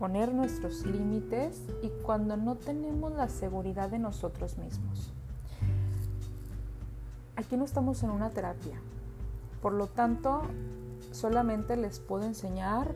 poner 0.00 0.32
nuestros 0.32 0.86
límites 0.86 1.60
y 1.82 1.90
cuando 2.02 2.38
no 2.38 2.56
tenemos 2.56 3.12
la 3.12 3.28
seguridad 3.28 3.90
de 3.90 3.98
nosotros 3.98 4.56
mismos. 4.56 5.12
Aquí 7.36 7.58
no 7.58 7.66
estamos 7.66 8.02
en 8.02 8.08
una 8.08 8.30
terapia, 8.30 8.80
por 9.60 9.74
lo 9.74 9.88
tanto 9.88 10.40
solamente 11.12 11.76
les 11.76 12.00
puedo 12.00 12.24
enseñar 12.24 12.94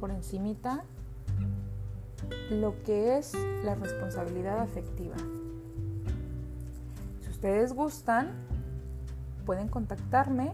por 0.00 0.10
encimita 0.10 0.82
lo 2.50 2.82
que 2.84 3.18
es 3.18 3.34
la 3.62 3.74
responsabilidad 3.74 4.60
afectiva. 4.60 5.16
Si 7.20 7.28
ustedes 7.28 7.74
gustan, 7.74 8.32
pueden 9.44 9.68
contactarme 9.68 10.52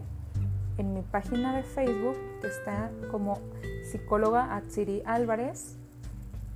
en 0.77 0.93
mi 0.93 1.01
página 1.01 1.55
de 1.55 1.63
Facebook 1.63 2.17
que 2.41 2.47
está 2.47 2.91
como 3.11 3.39
psicóloga 3.89 4.55
Atsiri 4.55 5.01
Álvarez. 5.05 5.77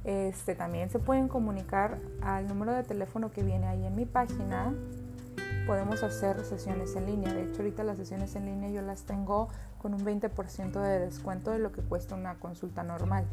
Este, 0.04 0.56
también 0.56 0.90
se 0.90 1.00
pueden 1.00 1.28
comunicar 1.28 2.00
al 2.22 2.48
número 2.48 2.74
de 2.74 2.84
teléfono 2.84 3.32
que 3.32 3.44
viene 3.44 3.68
ahí 3.68 3.86
en 3.86 3.96
mi 3.96 4.06
página. 4.06 4.74
Podemos 5.68 6.04
hacer 6.04 6.44
sesiones 6.46 6.96
en 6.96 7.06
línea. 7.06 7.34
De 7.34 7.44
hecho, 7.44 7.62
ahorita 7.62 7.84
las 7.84 7.98
sesiones 7.98 8.36
en 8.36 8.46
línea 8.46 8.70
yo 8.70 8.82
las 8.82 9.04
tengo 9.04 9.50
con 9.82 9.94
un 9.94 10.04
20% 10.04 10.72
de 10.82 11.00
descuento 11.00 11.52
de 11.52 11.60
lo 11.60 11.72
que 11.72 11.82
cuesta 11.82 12.16
una 12.16 12.36
consulta 12.36 12.84
normal. 12.84 13.26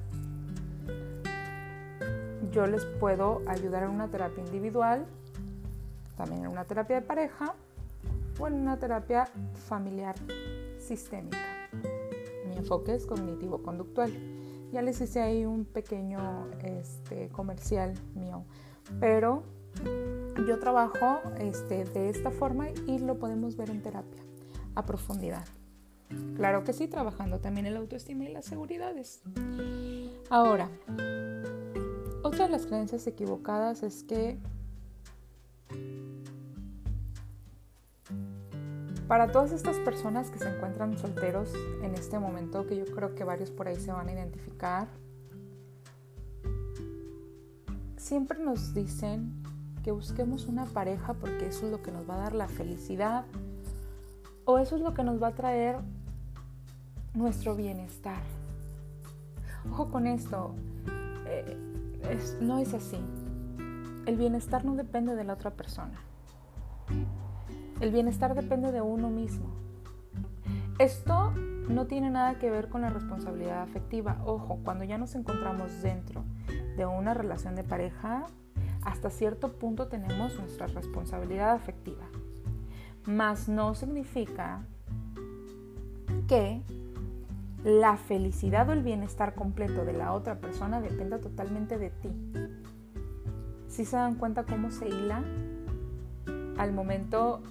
Yo 2.52 2.66
les 2.66 2.84
puedo 2.84 3.42
ayudar 3.48 3.84
en 3.84 3.90
una 3.90 4.08
terapia 4.08 4.44
individual, 4.44 5.04
también 6.16 6.44
en 6.44 6.50
una 6.50 6.64
terapia 6.64 6.96
de 6.96 7.02
pareja 7.02 7.54
o 8.38 8.46
en 8.46 8.54
una 8.54 8.76
terapia 8.78 9.28
familiar 9.68 10.14
sistémica. 10.86 11.38
Mi 12.48 12.56
enfoque 12.56 12.94
es 12.94 13.06
cognitivo-conductual. 13.06 14.12
Ya 14.72 14.82
les 14.82 15.00
hice 15.00 15.20
ahí 15.20 15.44
un 15.44 15.64
pequeño 15.64 16.48
este, 16.62 17.28
comercial 17.28 17.94
mío, 18.14 18.44
pero 19.00 19.42
yo 20.46 20.58
trabajo 20.58 21.20
este, 21.38 21.84
de 21.84 22.08
esta 22.08 22.30
forma 22.30 22.70
y 22.86 22.98
lo 22.98 23.18
podemos 23.18 23.56
ver 23.56 23.70
en 23.70 23.82
terapia 23.82 24.22
a 24.74 24.84
profundidad. 24.84 25.44
Claro 26.36 26.62
que 26.62 26.72
sí, 26.72 26.86
trabajando 26.86 27.40
también 27.40 27.66
el 27.66 27.76
autoestima 27.76 28.24
y 28.24 28.32
las 28.32 28.44
seguridades. 28.44 29.22
Ahora, 30.30 30.70
otra 32.22 32.46
de 32.46 32.50
las 32.50 32.66
creencias 32.66 33.06
equivocadas 33.06 33.82
es 33.82 34.04
que 34.04 34.38
Para 39.08 39.30
todas 39.30 39.52
estas 39.52 39.76
personas 39.76 40.30
que 40.30 40.38
se 40.38 40.48
encuentran 40.48 40.98
solteros 40.98 41.52
en 41.82 41.94
este 41.94 42.18
momento, 42.18 42.66
que 42.66 42.76
yo 42.76 42.84
creo 42.86 43.14
que 43.14 43.22
varios 43.22 43.52
por 43.52 43.68
ahí 43.68 43.76
se 43.76 43.92
van 43.92 44.08
a 44.08 44.12
identificar, 44.12 44.88
siempre 47.96 48.38
nos 48.40 48.74
dicen 48.74 49.32
que 49.84 49.92
busquemos 49.92 50.46
una 50.46 50.64
pareja 50.64 51.14
porque 51.14 51.46
eso 51.46 51.66
es 51.66 51.72
lo 51.72 51.82
que 51.82 51.92
nos 51.92 52.08
va 52.08 52.14
a 52.14 52.18
dar 52.18 52.34
la 52.34 52.48
felicidad 52.48 53.24
o 54.44 54.58
eso 54.58 54.74
es 54.74 54.82
lo 54.82 54.92
que 54.92 55.04
nos 55.04 55.22
va 55.22 55.28
a 55.28 55.34
traer 55.34 55.76
nuestro 57.14 57.54
bienestar. 57.54 58.22
Ojo 59.70 59.88
con 59.90 60.08
esto, 60.08 60.54
eh, 61.26 61.56
no 62.40 62.58
es 62.58 62.74
así. 62.74 62.98
El 64.06 64.16
bienestar 64.16 64.64
no 64.64 64.74
depende 64.74 65.14
de 65.14 65.22
la 65.22 65.34
otra 65.34 65.50
persona. 65.50 66.00
El 67.80 67.90
bienestar 67.90 68.34
depende 68.34 68.72
de 68.72 68.80
uno 68.80 69.10
mismo. 69.10 69.46
Esto 70.78 71.32
no 71.68 71.86
tiene 71.86 72.10
nada 72.10 72.38
que 72.38 72.50
ver 72.50 72.68
con 72.68 72.82
la 72.82 72.90
responsabilidad 72.90 73.62
afectiva. 73.62 74.18
Ojo, 74.24 74.60
cuando 74.64 74.84
ya 74.84 74.98
nos 74.98 75.14
encontramos 75.14 75.82
dentro 75.82 76.24
de 76.76 76.86
una 76.86 77.12
relación 77.12 77.54
de 77.54 77.64
pareja, 77.64 78.26
hasta 78.82 79.10
cierto 79.10 79.52
punto 79.58 79.88
tenemos 79.88 80.38
nuestra 80.38 80.68
responsabilidad 80.68 81.52
afectiva. 81.52 82.04
Mas 83.04 83.48
no 83.48 83.74
significa 83.74 84.62
que 86.28 86.62
la 87.64 87.96
felicidad 87.96 88.68
o 88.68 88.72
el 88.72 88.82
bienestar 88.82 89.34
completo 89.34 89.84
de 89.84 89.92
la 89.92 90.12
otra 90.12 90.40
persona 90.40 90.80
dependa 90.80 91.18
totalmente 91.18 91.78
de 91.78 91.90
ti. 91.90 92.10
Si 93.68 93.84
se 93.84 93.96
dan 93.96 94.14
cuenta 94.14 94.44
cómo 94.44 94.70
se 94.70 94.88
hila 94.88 95.22
al 96.58 96.72
momento 96.72 97.42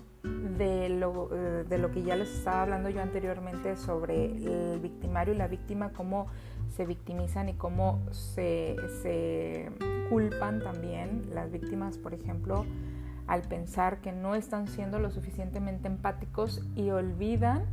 de 0.58 0.90
lo, 0.90 1.30
eh, 1.32 1.66
de 1.68 1.78
lo 1.78 1.92
que 1.92 2.04
ya 2.04 2.16
les 2.16 2.30
estaba 2.30 2.64
hablando 2.64 2.90
yo 2.90 3.02
anteriormente 3.02 3.76
sobre 3.76 4.26
el 4.26 4.80
victimario 4.80 5.34
y 5.34 5.38
la 5.38 5.48
víctima, 5.48 5.92
cómo 5.92 6.28
se 6.76 6.86
victimizan 6.86 7.50
y 7.50 7.54
cómo 7.54 8.02
se, 8.12 8.76
se 9.02 9.72
culpan 10.10 10.62
también 10.62 11.22
las 11.34 11.52
víctimas, 11.52 11.98
por 11.98 12.14
ejemplo, 12.14 12.66
al 13.28 13.42
pensar 13.42 14.02
que 14.02 14.12
no 14.12 14.36
están 14.36 14.68
siendo 14.68 15.00
lo 15.00 15.10
suficientemente 15.10 15.88
empáticos 15.88 16.62
y 16.76 16.90
olvidan 16.90 17.66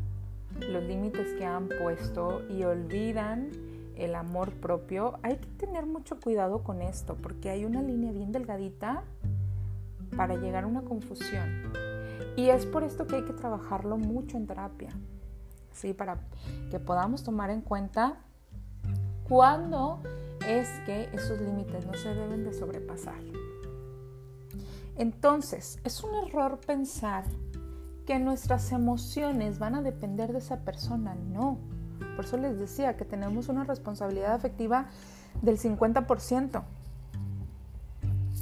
los 0.61 0.83
límites 0.85 1.33
que 1.35 1.45
han 1.45 1.69
puesto 1.69 2.43
y 2.49 2.65
olvidan 2.65 3.51
el 3.97 4.15
amor 4.15 4.53
propio. 4.53 5.19
Hay 5.23 5.37
que 5.37 5.49
tener 5.67 5.87
mucho 5.87 6.21
cuidado 6.21 6.63
con 6.63 6.83
esto 6.83 7.17
porque 7.17 7.51
hay 7.51 7.65
una 7.65 7.83
línea 7.83 8.13
bien 8.13 8.33
delgadita 8.33 9.03
para 10.17 10.37
llegar 10.37 10.65
a 10.65 10.67
una 10.67 10.83
confusión. 10.83 11.92
Y 12.37 12.49
es 12.49 12.67
por 12.67 12.83
esto 12.83 13.07
que 13.07 13.17
hay 13.17 13.25
que 13.25 13.33
trabajarlo 13.33 13.99
mucho 13.99 14.37
en 14.37 14.47
terapia, 14.47 14.91
¿sí? 15.73 15.93
Para 15.93 16.21
que 16.71 16.79
podamos 16.79 17.23
tomar 17.23 17.51
en 17.51 17.61
cuenta 17.61 18.19
cuándo 19.29 20.01
es 20.49 20.69
que 20.87 21.09
esos 21.13 21.41
límites 21.41 21.87
no 21.87 21.95
se 21.95 22.15
deben 22.15 22.45
de 22.45 22.53
sobrepasar. 22.53 23.21
Entonces, 24.97 25.79
es 25.85 26.03
un 26.03 26.15
error 26.15 26.59
pensar 26.59 27.25
que 28.07 28.19
nuestras 28.19 28.73
emociones 28.73 29.59
van 29.59 29.75
a 29.75 29.83
depender 29.83 30.33
de 30.33 30.39
esa 30.39 30.61
persona. 30.61 31.15
No. 31.15 31.59
Por 32.17 32.25
eso 32.25 32.37
les 32.37 32.59
decía 32.59 32.97
que 32.97 33.05
tenemos 33.05 33.49
una 33.49 33.65
responsabilidad 33.65 34.35
afectiva 34.35 34.87
del 35.41 35.59
50%. 35.59 36.63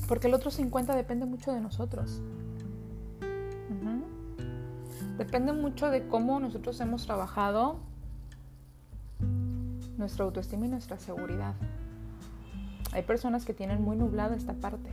Porque 0.09 0.27
el 0.27 0.35
otro 0.35 0.51
50% 0.51 0.95
depende 0.95 1.27
mucho 1.27 1.53
de 1.53 1.61
nosotros. 1.61 2.21
Depende 5.21 5.53
mucho 5.53 5.91
de 5.91 6.09
cómo 6.09 6.41
nosotros 6.41 6.81
hemos 6.81 7.05
trabajado 7.05 7.77
nuestra 9.99 10.25
autoestima 10.25 10.65
y 10.65 10.71
nuestra 10.71 10.99
seguridad. 10.99 11.53
Hay 12.93 13.03
personas 13.03 13.45
que 13.45 13.53
tienen 13.53 13.83
muy 13.83 13.99
nublada 13.99 14.35
esta 14.35 14.55
parte, 14.55 14.89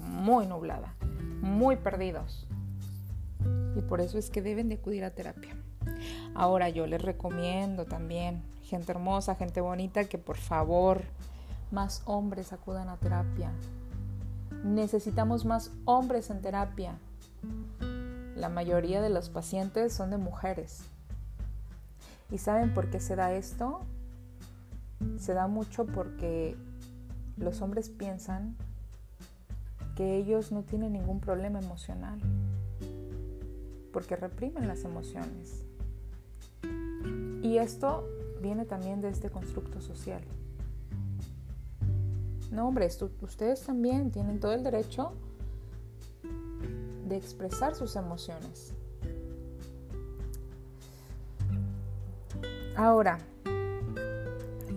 muy 0.00 0.46
nublada, 0.46 0.92
muy 1.40 1.76
perdidos. 1.76 2.46
Y 3.74 3.80
por 3.80 4.02
eso 4.02 4.18
es 4.18 4.28
que 4.28 4.42
deben 4.42 4.68
de 4.68 4.74
acudir 4.74 5.02
a 5.02 5.12
terapia. 5.12 5.56
Ahora 6.34 6.68
yo 6.68 6.86
les 6.86 7.00
recomiendo 7.00 7.86
también, 7.86 8.42
gente 8.64 8.92
hermosa, 8.92 9.34
gente 9.36 9.62
bonita, 9.62 10.04
que 10.04 10.18
por 10.18 10.36
favor 10.36 11.04
más 11.70 12.02
hombres 12.04 12.52
acudan 12.52 12.90
a 12.90 12.98
terapia. 12.98 13.50
Necesitamos 14.62 15.46
más 15.46 15.72
hombres 15.86 16.28
en 16.28 16.42
terapia. 16.42 16.98
La 18.40 18.48
mayoría 18.48 19.02
de 19.02 19.10
los 19.10 19.28
pacientes 19.28 19.92
son 19.92 20.08
de 20.08 20.16
mujeres. 20.16 20.80
¿Y 22.30 22.38
saben 22.38 22.72
por 22.72 22.88
qué 22.88 22.98
se 22.98 23.14
da 23.14 23.34
esto? 23.34 23.82
Se 25.18 25.34
da 25.34 25.46
mucho 25.46 25.84
porque 25.84 26.56
los 27.36 27.60
hombres 27.60 27.90
piensan 27.90 28.56
que 29.94 30.16
ellos 30.16 30.52
no 30.52 30.62
tienen 30.62 30.94
ningún 30.94 31.20
problema 31.20 31.58
emocional, 31.58 32.18
porque 33.92 34.16
reprimen 34.16 34.66
las 34.66 34.84
emociones. 34.84 35.66
Y 37.42 37.58
esto 37.58 38.08
viene 38.40 38.64
también 38.64 39.02
de 39.02 39.10
este 39.10 39.28
constructo 39.28 39.82
social. 39.82 40.22
No, 42.50 42.68
hombres, 42.68 43.02
ustedes 43.20 43.60
también 43.60 44.10
tienen 44.10 44.40
todo 44.40 44.54
el 44.54 44.62
derecho 44.62 45.12
de 47.10 47.16
expresar 47.16 47.74
sus 47.74 47.96
emociones. 47.96 48.72
Ahora, 52.76 53.18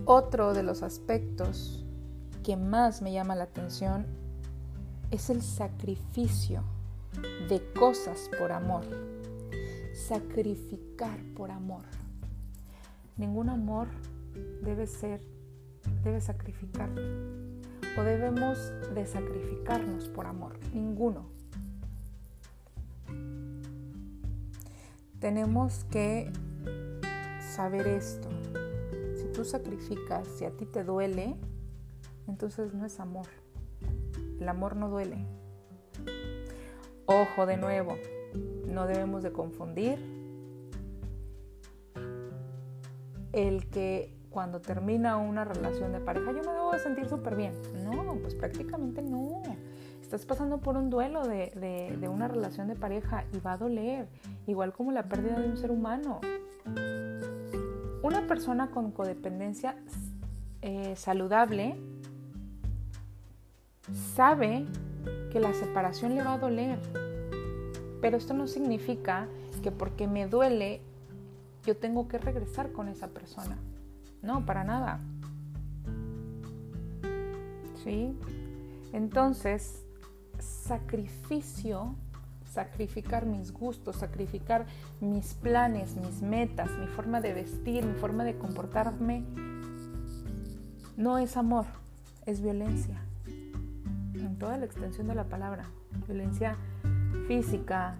otro 0.04 0.52
de 0.52 0.64
los 0.64 0.82
aspectos 0.82 1.86
que 2.42 2.56
más 2.56 3.00
me 3.00 3.12
llama 3.12 3.36
la 3.36 3.44
atención 3.44 4.04
es 5.10 5.30
el 5.30 5.40
sacrificio 5.42 6.64
de 7.48 7.72
cosas 7.72 8.28
por 8.38 8.50
amor. 8.52 8.84
Sacrificar 9.94 11.16
por 11.36 11.52
amor. 11.52 11.84
Ningún 13.16 13.48
amor 13.48 13.86
debe 14.62 14.88
ser, 14.88 15.22
debe 16.02 16.20
sacrificar. 16.20 16.90
O 17.96 18.02
debemos 18.02 18.58
de 18.92 19.06
sacrificarnos 19.06 20.08
por 20.08 20.26
amor. 20.26 20.58
Ninguno. 20.74 21.33
Tenemos 25.24 25.84
que 25.84 26.30
saber 27.40 27.86
esto. 27.86 28.28
Si 29.16 29.24
tú 29.32 29.42
sacrificas, 29.46 30.28
si 30.28 30.44
a 30.44 30.50
ti 30.50 30.66
te 30.66 30.84
duele, 30.84 31.34
entonces 32.28 32.74
no 32.74 32.84
es 32.84 33.00
amor. 33.00 33.24
El 34.38 34.46
amor 34.46 34.76
no 34.76 34.90
duele. 34.90 35.24
Ojo 37.06 37.46
de 37.46 37.56
nuevo, 37.56 37.96
no 38.66 38.86
debemos 38.86 39.22
de 39.22 39.32
confundir 39.32 39.98
el 43.32 43.66
que 43.70 44.14
cuando 44.28 44.60
termina 44.60 45.16
una 45.16 45.46
relación 45.46 45.92
de 45.92 46.00
pareja 46.00 46.32
yo 46.32 46.42
me 46.42 46.52
debo 46.52 46.70
de 46.70 46.80
sentir 46.80 47.08
súper 47.08 47.34
bien. 47.34 47.54
No, 47.82 48.18
pues 48.20 48.34
prácticamente 48.34 49.00
no. 49.00 49.40
Estás 50.04 50.26
pasando 50.26 50.58
por 50.58 50.76
un 50.76 50.90
duelo 50.90 51.26
de, 51.26 52.08
una 52.12 52.28
relación 52.28 52.68
de 52.68 52.76
pareja 52.76 53.24
y 53.32 53.40
va 53.40 53.52
a 53.52 53.56
doler, 53.56 54.06
igual 54.46 54.74
como 54.74 54.92
la 54.92 55.04
pérdida 55.04 55.40
de 55.40 55.48
un 55.48 55.56
ser 55.56 55.70
humano. 55.70 56.20
Una 58.02 58.26
persona 58.28 58.70
con 58.70 58.92
codependencia 58.92 59.76
eh, 60.60 60.94
saludable 60.94 61.76
sabe 64.14 64.66
que 65.32 65.40
la 65.40 65.54
separación 65.54 66.14
le 66.14 66.22
va 66.22 66.34
a 66.34 66.38
doler. 66.38 66.78
Pero 68.02 68.18
esto 68.18 68.34
no 68.34 68.46
significa 68.46 69.26
que 69.62 69.72
porque 69.72 70.06
me 70.06 70.26
duele 70.26 70.82
yo 71.64 71.78
tengo 71.78 72.08
que 72.08 72.18
regresar 72.18 72.72
con 72.72 72.88
esa 72.88 73.08
persona. 73.08 73.56
No, 74.20 74.44
para 74.44 74.64
nada. 74.64 75.00
¿Sí? 77.82 78.14
Entonces, 78.92 79.83
sacrificio, 80.66 81.94
sacrificar 82.50 83.26
mis 83.26 83.52
gustos, 83.52 83.96
sacrificar 83.96 84.66
mis 85.00 85.34
planes, 85.34 85.96
mis 85.96 86.22
metas, 86.22 86.70
mi 86.78 86.86
forma 86.86 87.20
de 87.20 87.34
vestir, 87.34 87.84
mi 87.84 87.94
forma 87.94 88.24
de 88.24 88.38
comportarme, 88.38 89.24
no 90.96 91.18
es 91.18 91.36
amor, 91.36 91.66
es 92.24 92.40
violencia 92.40 93.00
en 94.14 94.38
toda 94.38 94.56
la 94.56 94.64
extensión 94.64 95.06
de 95.08 95.14
la 95.14 95.24
palabra. 95.24 95.64
Violencia 96.06 96.56
física, 97.26 97.96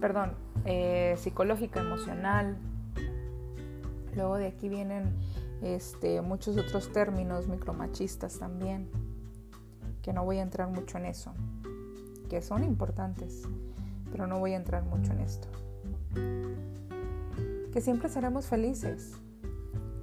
perdón, 0.00 0.34
eh, 0.64 1.16
psicológica, 1.18 1.80
emocional. 1.80 2.56
Luego 4.14 4.36
de 4.36 4.46
aquí 4.46 4.68
vienen 4.68 5.04
este, 5.62 6.20
muchos 6.20 6.56
otros 6.56 6.92
términos 6.92 7.48
micromachistas 7.48 8.38
también, 8.38 8.88
que 10.04 10.12
no 10.12 10.24
voy 10.24 10.38
a 10.38 10.42
entrar 10.42 10.68
mucho 10.68 10.98
en 10.98 11.06
eso, 11.06 11.32
que 12.30 12.42
son 12.42 12.62
importantes, 12.62 13.42
pero 14.12 14.28
no 14.28 14.38
voy 14.38 14.52
a 14.52 14.56
entrar 14.56 14.84
mucho 14.84 15.10
en 15.10 15.20
esto. 15.20 15.48
Que 17.72 17.80
siempre 17.80 18.08
seremos 18.08 18.46
felices, 18.46 19.14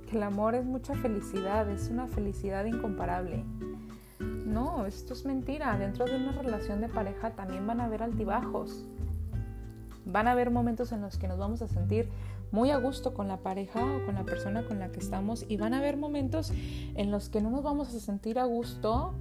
que 0.10 0.18
el 0.18 0.24
amor 0.24 0.56
es 0.56 0.66
mucha 0.66 0.94
felicidad, 0.96 1.70
es 1.70 1.88
una 1.88 2.08
felicidad 2.08 2.66
incomparable 2.66 3.46
no, 4.52 4.86
esto 4.86 5.14
es 5.14 5.26
mentira. 5.26 5.78
Dentro 5.78 6.06
de 6.06 6.16
una 6.16 6.34
relación 6.34 6.82
de 6.82 6.90
pareja 6.90 7.32
también 7.32 7.66
van 7.66 7.80
a 7.80 7.86
haber 7.86 8.04
altibajos. 8.04 8.86
Van 10.06 10.28
a 10.28 10.32
haber 10.32 10.52
momentos 10.52 10.92
en 10.92 11.02
los 11.02 11.18
que 11.18 11.28
nos 11.28 11.38
vamos 11.38 11.62
a 11.62 11.68
sentir 11.68 12.10
muy 12.52 12.70
a 12.70 12.78
gusto 12.78 13.14
con 13.14 13.30
la 13.30 13.38
pareja 13.38 13.80
o 13.82 14.06
con 14.06 14.16
la 14.16 14.26
persona 14.26 14.66
con 14.66 14.78
la 14.78 14.92
que 14.92 15.00
estamos 15.00 15.46
y 15.48 15.56
van 15.56 15.74
a 15.74 15.78
haber 15.78 15.96
momentos 15.96 16.52
en 16.96 17.12
los 17.12 17.30
que 17.30 17.40
no 17.40 17.50
nos 17.50 17.64
vamos 17.64 17.96
a 17.96 18.00
sentir 18.00 18.40
a 18.40 18.44
gusto. 18.44 19.14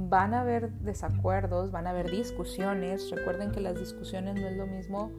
Van 0.00 0.32
a 0.32 0.42
haber 0.42 0.70
desacuerdos, 0.74 1.72
van 1.72 1.86
a 1.86 1.90
haber 1.90 2.10
discusiones. 2.10 3.10
Recuerden 3.10 3.50
que 3.50 3.60
las 3.60 3.78
discusiones 3.78 4.36
no 4.40 4.46
es 4.46 4.56
lo 4.56 4.66
mismo 4.66 5.10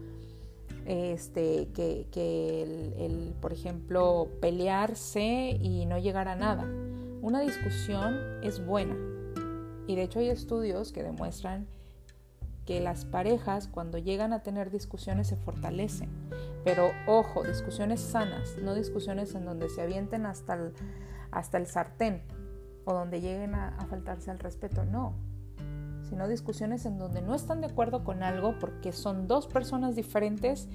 este, 0.85 1.69
que, 1.73 2.63
el, 2.97 3.35
por 3.39 3.53
ejemplo, 3.53 4.27
pelearse 4.41 5.57
y 5.61 5.85
no 5.85 5.99
llegar 5.99 6.27
a 6.27 6.35
nada. 6.35 6.63
Una 7.21 7.41
discusión 7.41 8.17
es 8.41 8.65
buena 8.65 8.95
y 9.87 9.95
de 9.95 10.03
hecho 10.03 10.19
hay 10.19 10.29
estudios 10.29 10.91
que 10.91 11.03
demuestran 11.03 11.67
que 12.65 12.79
las 12.79 13.05
parejas 13.05 13.67
cuando 13.67 13.97
llegan 13.97 14.31
a 14.31 14.41
tener 14.41 14.71
discusiones 14.71 15.27
se 15.27 15.35
fortalecen. 15.35 16.09
Pero 16.63 16.91
ojo, 17.07 17.43
discusiones 17.43 17.99
sanas, 17.99 18.57
no 18.61 18.73
discusiones 18.73 19.35
en 19.35 19.45
donde 19.45 19.69
se 19.69 19.81
avienten 19.81 20.25
hasta 20.25 20.55
el, 20.55 20.73
hasta 21.31 21.57
el 21.57 21.67
sartén 21.67 22.23
o 22.85 22.93
donde 22.93 23.21
lleguen 23.21 23.55
a, 23.55 23.85
faltarse 23.89 24.31
al 24.31 24.39
respeto, 24.39 24.85
no. 24.85 25.13
Sino 26.03 26.27
discusiones 26.27 26.85
en 26.85 26.97
donde 26.97 27.21
no 27.21 27.35
están 27.35 27.61
de 27.61 27.67
acuerdo 27.67 28.03
con 28.03 28.23
algo 28.23 28.57
porque 28.59 28.91
son 28.91 29.27
dos 29.27 29.47
personas 29.47 29.95
diferentes 29.95 30.67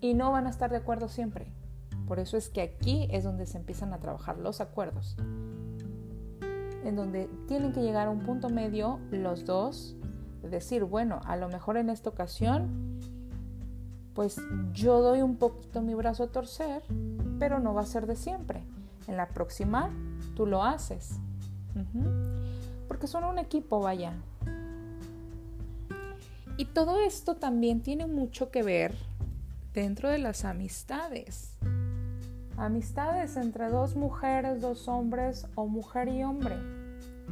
y 0.00 0.14
no 0.14 0.32
van 0.32 0.46
a 0.46 0.50
estar 0.50 0.70
de 0.70 0.76
acuerdo 0.76 1.08
siempre. 1.08 1.52
Por 2.06 2.18
eso 2.18 2.36
es 2.36 2.48
que 2.48 2.60
aquí 2.60 3.08
es 3.10 3.24
donde 3.24 3.46
se 3.46 3.58
empiezan 3.58 3.92
a 3.92 4.00
trabajar 4.00 4.38
los 4.38 4.60
acuerdos 4.60 5.16
en 6.84 6.96
donde 6.96 7.28
tienen 7.46 7.72
que 7.72 7.82
llegar 7.82 8.08
a 8.08 8.10
un 8.10 8.20
punto 8.20 8.48
medio 8.48 9.00
los 9.10 9.44
dos, 9.44 9.96
decir, 10.42 10.84
bueno, 10.84 11.20
a 11.24 11.36
lo 11.36 11.48
mejor 11.48 11.76
en 11.76 11.90
esta 11.90 12.10
ocasión, 12.10 12.98
pues 14.14 14.40
yo 14.72 15.00
doy 15.00 15.22
un 15.22 15.36
poquito 15.36 15.82
mi 15.82 15.94
brazo 15.94 16.24
a 16.24 16.26
torcer, 16.28 16.82
pero 17.38 17.58
no 17.58 17.74
va 17.74 17.82
a 17.82 17.86
ser 17.86 18.06
de 18.06 18.16
siempre. 18.16 18.64
En 19.10 19.16
la 19.16 19.26
próxima, 19.26 19.90
tú 20.36 20.46
lo 20.46 20.62
haces. 20.62 21.18
Porque 22.86 23.08
son 23.08 23.24
un 23.24 23.40
equipo, 23.40 23.80
vaya. 23.80 24.14
Y 26.56 26.66
todo 26.66 27.00
esto 27.00 27.34
también 27.34 27.80
tiene 27.80 28.06
mucho 28.06 28.52
que 28.52 28.62
ver 28.62 28.94
dentro 29.74 30.08
de 30.08 30.18
las 30.18 30.44
amistades. 30.44 31.56
Amistades 32.56 33.36
entre 33.36 33.68
dos 33.68 33.96
mujeres, 33.96 34.60
dos 34.60 34.86
hombres 34.86 35.48
o 35.56 35.66
mujer 35.66 36.06
y 36.06 36.22
hombre. 36.22 36.54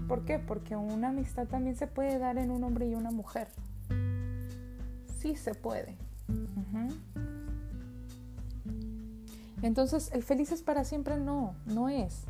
¿Por 0.09 0.25
qué? 0.25 0.41
Porque 0.41 0.75
una 0.75 1.11
amistad 1.11 1.47
también 1.47 1.77
se 1.77 1.87
puede 1.87 2.19
dar 2.19 2.39
en 2.39 2.51
un 2.51 2.65
hombre 2.65 2.89
y 2.89 2.97
una 2.97 3.13
mujer. 3.13 3.47
Sí 5.21 5.37
se 5.37 5.55
puede. 5.55 5.97
Entonces, 9.63 10.11
el 10.13 10.23
feliz 10.23 10.53
es 10.53 10.63
para 10.63 10.85
siempre 10.85 11.17
no, 11.19 11.55
no 11.67 11.89
es. 11.89 12.25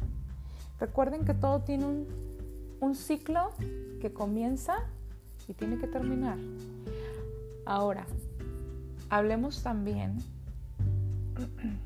Recuerden 0.80 1.24
que 1.24 1.34
todo 1.34 1.60
tiene 1.60 1.86
un, 1.86 2.06
un 2.80 2.94
ciclo 2.94 3.50
que 4.00 4.12
comienza 4.12 4.74
y 5.46 5.54
tiene 5.54 5.78
que 5.78 5.86
terminar. 5.86 6.38
Ahora, 7.64 8.06
hablemos 9.10 9.62
también 9.62 10.18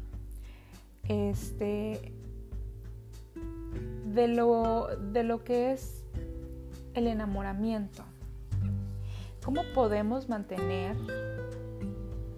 este, 1.09 2.12
de, 4.07 4.28
lo, 4.28 4.88
de 5.12 5.22
lo 5.22 5.44
que 5.44 5.72
es 5.72 6.05
el 6.94 7.07
enamoramiento. 7.07 8.05
¿Cómo 9.44 9.62
podemos 9.74 10.28
mantener 10.28 10.96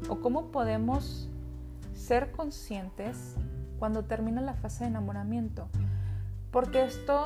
o 0.08 0.20
cómo 0.20 0.50
podemos 0.50 1.28
ser 2.04 2.32
conscientes 2.32 3.34
cuando 3.78 4.04
termina 4.04 4.40
la 4.42 4.54
fase 4.54 4.84
de 4.84 4.90
enamoramiento? 4.90 5.68
Porque 6.50 6.84
esto 6.84 7.24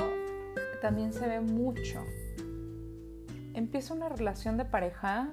también 0.80 1.12
se 1.12 1.26
ve 1.26 1.40
mucho. 1.40 2.00
Empieza 3.54 3.92
una 3.92 4.08
relación 4.08 4.56
de 4.56 4.64
pareja, 4.64 5.30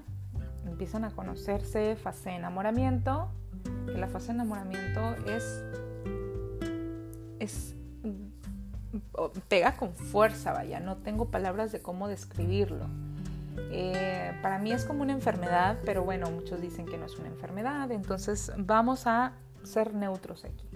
empiezan 0.65 1.05
a 1.05 1.11
conocerse, 1.11 1.95
fase 1.95 2.29
de 2.29 2.35
enamoramiento, 2.37 3.29
que 3.85 3.97
la 3.97 4.07
fase 4.07 4.27
de 4.27 4.33
enamoramiento 4.33 5.15
es 5.27 5.63
es 7.39 7.75
pega 9.47 9.75
con 9.75 9.93
fuerza, 9.93 10.53
vaya, 10.53 10.79
no 10.79 10.97
tengo 10.97 11.29
palabras 11.29 11.71
de 11.71 11.81
cómo 11.81 12.07
describirlo. 12.07 12.87
Eh, 13.57 14.33
para 14.41 14.59
mí 14.59 14.71
es 14.71 14.85
como 14.85 15.01
una 15.01 15.13
enfermedad, 15.13 15.79
pero 15.85 16.03
bueno, 16.03 16.29
muchos 16.31 16.61
dicen 16.61 16.85
que 16.85 16.97
no 16.97 17.05
es 17.05 17.17
una 17.17 17.27
enfermedad, 17.27 17.91
entonces 17.91 18.51
vamos 18.57 19.07
a 19.07 19.33
ser 19.63 19.93
neutros 19.93 20.45
aquí. 20.45 20.67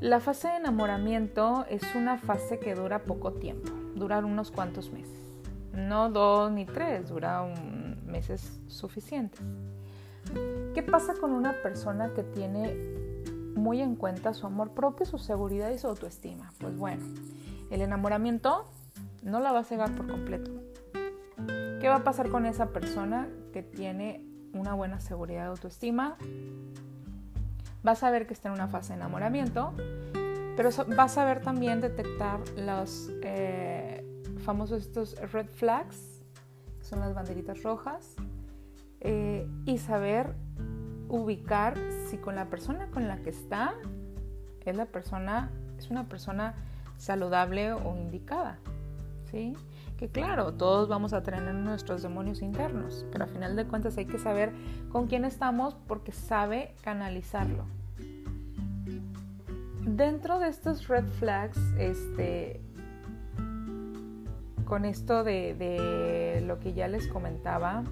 La 0.00 0.20
fase 0.20 0.48
de 0.48 0.56
enamoramiento 0.56 1.64
es 1.70 1.82
una 1.94 2.18
fase 2.18 2.58
que 2.58 2.74
dura 2.74 3.04
poco 3.04 3.32
tiempo, 3.32 3.72
dura 3.94 4.18
unos 4.18 4.50
cuantos 4.50 4.90
meses, 4.90 5.20
no 5.72 6.10
dos 6.10 6.50
ni 6.50 6.66
tres, 6.66 7.08
dura 7.08 7.44
meses 8.04 8.60
suficientes. 8.66 9.40
¿Qué 10.74 10.82
pasa 10.82 11.14
con 11.14 11.32
una 11.32 11.62
persona 11.62 12.12
que 12.12 12.24
tiene 12.24 12.96
muy 13.56 13.80
en 13.80 13.96
cuenta 13.96 14.34
su 14.34 14.46
amor 14.46 14.70
propio, 14.70 15.06
su 15.06 15.18
seguridad 15.18 15.70
y 15.70 15.78
su 15.78 15.88
autoestima. 15.88 16.52
Pues 16.60 16.76
bueno, 16.76 17.02
el 17.70 17.80
enamoramiento 17.80 18.68
no 19.22 19.40
la 19.40 19.52
va 19.52 19.60
a 19.60 19.64
cegar 19.64 19.94
por 19.96 20.06
completo. 20.06 20.52
¿Qué 21.86 21.90
va 21.90 21.98
a 21.98 22.02
pasar 22.02 22.30
con 22.30 22.46
esa 22.46 22.72
persona 22.72 23.28
que 23.52 23.62
tiene 23.62 24.20
una 24.52 24.74
buena 24.74 24.98
seguridad 24.98 25.42
de 25.42 25.50
autoestima? 25.50 26.16
Vas 27.84 28.02
a 28.02 28.10
ver 28.10 28.26
que 28.26 28.34
está 28.34 28.48
en 28.48 28.54
una 28.54 28.66
fase 28.66 28.88
de 28.88 28.96
enamoramiento, 28.96 29.72
pero 30.56 30.70
vas 30.96 31.12
a 31.12 31.14
saber 31.14 31.42
también 31.42 31.80
detectar 31.80 32.40
los 32.56 33.12
eh, 33.22 34.04
famosos 34.38 34.82
estos 34.82 35.14
red 35.30 35.46
flags, 35.46 36.24
que 36.80 36.84
son 36.84 36.98
las 36.98 37.14
banderitas 37.14 37.62
rojas, 37.62 38.16
eh, 38.98 39.48
y 39.64 39.78
saber 39.78 40.34
ubicar 41.08 41.78
si 42.10 42.18
con 42.18 42.34
la 42.34 42.46
persona 42.46 42.90
con 42.90 43.06
la 43.06 43.18
que 43.18 43.30
está 43.30 43.74
es 44.64 44.76
la 44.76 44.86
persona, 44.86 45.52
es 45.78 45.88
una 45.92 46.08
persona 46.08 46.56
saludable 46.96 47.74
o 47.74 47.96
indicada. 47.96 48.58
¿sí? 49.30 49.54
Que 49.96 50.08
claro, 50.08 50.52
todos 50.52 50.88
vamos 50.88 51.14
a 51.14 51.22
tener 51.22 51.42
nuestros 51.54 52.02
demonios 52.02 52.42
internos, 52.42 53.06
pero 53.10 53.24
a 53.24 53.26
final 53.26 53.56
de 53.56 53.64
cuentas 53.64 53.96
hay 53.96 54.04
que 54.04 54.18
saber 54.18 54.52
con 54.90 55.06
quién 55.06 55.24
estamos 55.24 55.74
porque 55.86 56.12
sabe 56.12 56.74
canalizarlo. 56.82 57.64
Dentro 59.86 60.38
de 60.38 60.48
estos 60.48 60.88
red 60.88 61.06
flags, 61.06 61.58
este, 61.78 62.60
con 64.66 64.84
esto 64.84 65.24
de, 65.24 65.54
de 65.54 66.42
lo 66.42 66.58
que 66.58 66.74
ya 66.74 66.88
les 66.88 67.08
comentaba, 67.08 67.82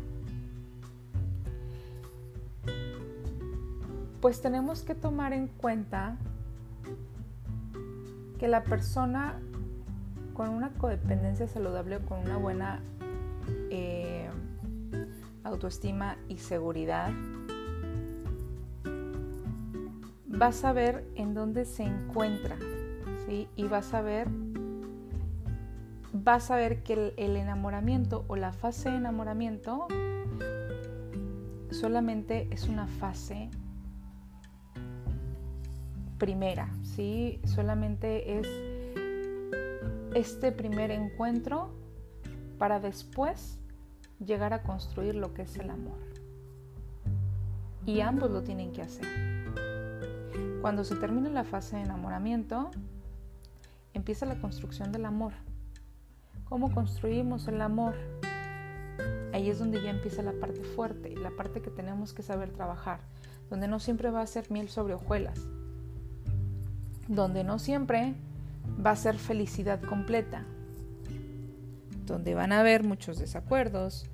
pues 4.20 4.42
tenemos 4.42 4.82
que 4.82 4.94
tomar 4.94 5.32
en 5.32 5.46
cuenta 5.46 6.18
que 8.38 8.48
la 8.48 8.64
persona 8.64 9.40
con 10.34 10.50
una 10.50 10.70
codependencia 10.70 11.46
saludable 11.46 12.00
con 12.00 12.18
una 12.18 12.36
buena 12.36 12.80
eh, 13.70 14.28
autoestima 15.44 16.16
y 16.28 16.38
seguridad, 16.38 17.10
vas 20.26 20.64
a 20.64 20.72
ver 20.72 21.04
en 21.14 21.34
dónde 21.34 21.64
se 21.64 21.84
encuentra, 21.84 22.56
¿sí? 23.26 23.48
Y 23.54 23.64
vas 23.64 23.94
a 23.94 24.02
ver, 24.02 24.28
vas 26.12 26.50
a 26.50 26.56
ver 26.56 26.82
que 26.82 27.14
el 27.16 27.36
enamoramiento 27.36 28.24
o 28.26 28.36
la 28.36 28.52
fase 28.52 28.90
de 28.90 28.96
enamoramiento 28.96 29.86
solamente 31.70 32.48
es 32.50 32.68
una 32.68 32.86
fase 32.86 33.50
primera, 36.18 36.68
¿sí? 36.82 37.40
Solamente 37.44 38.38
es 38.38 38.48
este 40.14 40.52
primer 40.52 40.90
encuentro 40.90 41.74
para 42.58 42.78
después 42.78 43.58
llegar 44.24 44.52
a 44.52 44.62
construir 44.62 45.16
lo 45.16 45.34
que 45.34 45.42
es 45.42 45.56
el 45.56 45.70
amor. 45.70 45.98
Y 47.84 48.00
ambos 48.00 48.30
lo 48.30 48.42
tienen 48.42 48.72
que 48.72 48.82
hacer. 48.82 49.06
Cuando 50.62 50.84
se 50.84 50.96
termina 50.96 51.28
la 51.28 51.44
fase 51.44 51.76
de 51.76 51.82
enamoramiento, 51.82 52.70
empieza 53.92 54.24
la 54.24 54.40
construcción 54.40 54.92
del 54.92 55.04
amor. 55.04 55.32
¿Cómo 56.44 56.72
construimos 56.72 57.48
el 57.48 57.60
amor? 57.60 57.94
Ahí 59.32 59.50
es 59.50 59.58
donde 59.58 59.82
ya 59.82 59.90
empieza 59.90 60.22
la 60.22 60.32
parte 60.32 60.62
fuerte, 60.62 61.16
la 61.16 61.30
parte 61.30 61.60
que 61.60 61.70
tenemos 61.70 62.14
que 62.14 62.22
saber 62.22 62.52
trabajar, 62.52 63.00
donde 63.50 63.66
no 63.66 63.80
siempre 63.80 64.10
va 64.10 64.22
a 64.22 64.26
ser 64.26 64.50
miel 64.50 64.68
sobre 64.68 64.94
hojuelas, 64.94 65.40
donde 67.08 67.42
no 67.42 67.58
siempre 67.58 68.14
va 68.84 68.90
a 68.90 68.96
ser 68.96 69.16
felicidad 69.16 69.80
completa, 69.80 70.44
donde 72.06 72.34
van 72.34 72.52
a 72.52 72.60
haber 72.60 72.84
muchos 72.84 73.18
desacuerdos, 73.18 74.06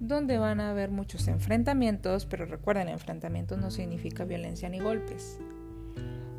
donde 0.00 0.38
van 0.38 0.60
a 0.60 0.70
haber 0.70 0.90
muchos 0.90 1.26
enfrentamientos, 1.28 2.26
pero 2.26 2.46
recuerden, 2.46 2.88
enfrentamientos 2.88 3.58
no 3.58 3.70
significa 3.70 4.24
violencia 4.24 4.68
ni 4.68 4.78
golpes, 4.78 5.38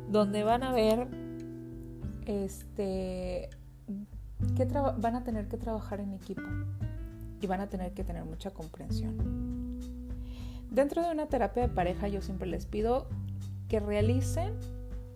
donde 0.08 0.44
van 0.44 0.62
a 0.62 0.70
haber, 0.70 1.08
este, 2.26 3.50
que 4.56 4.64
van 4.64 5.16
a 5.16 5.24
tener 5.24 5.48
que 5.48 5.58
trabajar 5.58 6.00
en 6.00 6.12
equipo 6.12 6.42
y 7.40 7.46
van 7.46 7.60
a 7.60 7.68
tener 7.68 7.92
que 7.92 8.04
tener 8.04 8.24
mucha 8.24 8.50
comprensión. 8.50 9.16
Dentro 10.70 11.02
de 11.02 11.10
una 11.10 11.26
terapia 11.26 11.62
de 11.62 11.68
pareja 11.68 12.08
yo 12.08 12.22
siempre 12.22 12.48
les 12.48 12.64
pido 12.64 13.08
que 13.68 13.80
realicen 13.80 14.54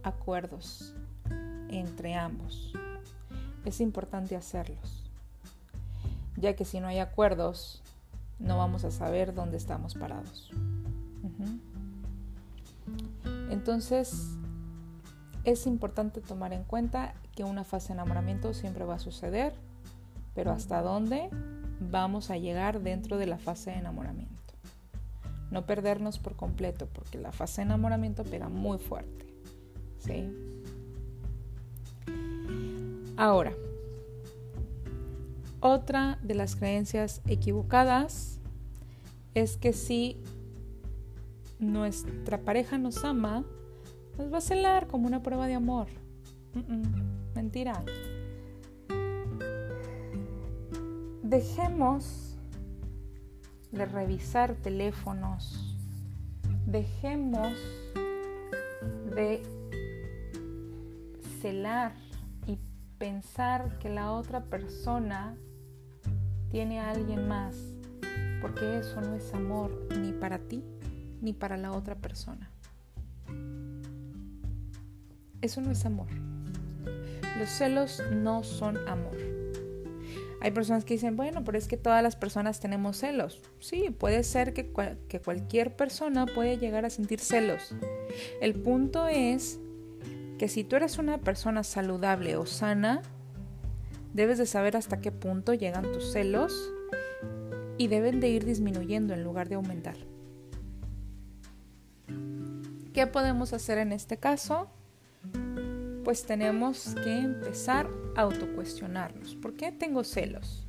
acuerdos, 0.02 0.94
entre 1.78 2.14
ambos. 2.14 2.72
Es 3.64 3.80
importante 3.80 4.36
hacerlos, 4.36 5.10
ya 6.36 6.54
que 6.54 6.64
si 6.64 6.80
no 6.80 6.86
hay 6.86 6.98
acuerdos, 6.98 7.82
no 8.38 8.58
vamos 8.58 8.84
a 8.84 8.90
saber 8.90 9.34
dónde 9.34 9.56
estamos 9.56 9.94
parados. 9.94 10.50
Entonces, 13.50 14.36
es 15.44 15.66
importante 15.66 16.20
tomar 16.20 16.52
en 16.52 16.64
cuenta 16.64 17.14
que 17.34 17.44
una 17.44 17.64
fase 17.64 17.88
de 17.88 17.94
enamoramiento 17.94 18.52
siempre 18.54 18.84
va 18.84 18.96
a 18.96 18.98
suceder, 18.98 19.54
pero 20.34 20.52
hasta 20.52 20.82
dónde 20.82 21.30
vamos 21.80 22.30
a 22.30 22.36
llegar 22.36 22.82
dentro 22.82 23.16
de 23.16 23.26
la 23.26 23.38
fase 23.38 23.70
de 23.70 23.78
enamoramiento. 23.78 24.34
No 25.50 25.66
perdernos 25.66 26.18
por 26.18 26.36
completo, 26.36 26.88
porque 26.92 27.18
la 27.18 27.32
fase 27.32 27.60
de 27.60 27.66
enamoramiento 27.66 28.24
pega 28.24 28.48
muy 28.48 28.78
fuerte. 28.78 29.24
¿sí? 29.98 30.30
Ahora, 33.16 33.52
otra 35.60 36.18
de 36.22 36.34
las 36.34 36.56
creencias 36.56 37.22
equivocadas 37.26 38.40
es 39.34 39.56
que 39.56 39.72
si 39.72 40.20
nuestra 41.58 42.38
pareja 42.38 42.76
nos 42.76 43.04
ama, 43.04 43.44
nos 44.18 44.32
va 44.32 44.38
a 44.38 44.40
celar 44.40 44.86
como 44.88 45.06
una 45.06 45.22
prueba 45.22 45.46
de 45.46 45.54
amor. 45.54 45.86
mentira. 47.34 47.84
Dejemos 51.22 52.36
de 53.72 53.86
revisar 53.86 54.54
teléfonos. 54.56 55.76
Dejemos 56.66 57.52
de 59.14 59.42
celar 61.40 62.03
pensar 63.04 63.78
que 63.80 63.90
la 63.90 64.12
otra 64.12 64.44
persona 64.44 65.36
tiene 66.50 66.80
a 66.80 66.88
alguien 66.88 67.28
más, 67.28 67.54
porque 68.40 68.78
eso 68.78 68.98
no 69.02 69.14
es 69.14 69.34
amor 69.34 69.88
ni 70.00 70.12
para 70.12 70.38
ti 70.38 70.64
ni 71.20 71.34
para 71.34 71.58
la 71.58 71.72
otra 71.72 71.96
persona. 71.96 72.50
Eso 75.42 75.60
no 75.60 75.70
es 75.70 75.84
amor. 75.84 76.06
Los 77.38 77.50
celos 77.50 78.02
no 78.10 78.42
son 78.42 78.78
amor. 78.88 79.18
Hay 80.40 80.52
personas 80.52 80.86
que 80.86 80.94
dicen, 80.94 81.14
bueno, 81.14 81.44
pero 81.44 81.58
es 81.58 81.68
que 81.68 81.76
todas 81.76 82.02
las 82.02 82.16
personas 82.16 82.58
tenemos 82.58 82.96
celos. 82.96 83.42
Sí, 83.60 83.90
puede 83.90 84.22
ser 84.22 84.54
que, 84.54 84.72
cualquier 84.72 85.76
persona 85.76 86.24
puede 86.24 86.56
llegar 86.56 86.86
a 86.86 86.90
sentir 86.90 87.20
celos. 87.20 87.74
El 88.40 88.54
punto 88.54 89.08
es 89.08 89.60
que 90.44 90.48
si 90.48 90.62
tú 90.62 90.76
eres 90.76 90.98
una 90.98 91.16
persona 91.16 91.64
saludable 91.64 92.36
o 92.36 92.44
sana, 92.44 93.00
debes 94.12 94.36
de 94.36 94.44
saber 94.44 94.76
hasta 94.76 95.00
qué 95.00 95.10
punto 95.10 95.54
llegan 95.54 95.90
tus 95.90 96.12
celos 96.12 96.70
y 97.78 97.88
deben 97.88 98.20
de 98.20 98.28
ir 98.28 98.44
disminuyendo 98.44 99.14
en 99.14 99.24
lugar 99.24 99.48
de 99.48 99.54
aumentar. 99.54 99.96
¿Qué 102.92 103.06
podemos 103.06 103.54
hacer 103.54 103.78
en 103.78 103.92
este 103.92 104.18
caso? 104.18 104.68
Pues 106.04 106.26
tenemos 106.26 106.94
que 107.02 107.20
empezar 107.20 107.88
a 108.14 108.20
autocuestionarnos. 108.20 109.36
¿Por 109.36 109.56
qué 109.56 109.72
tengo 109.72 110.04
celos? 110.04 110.66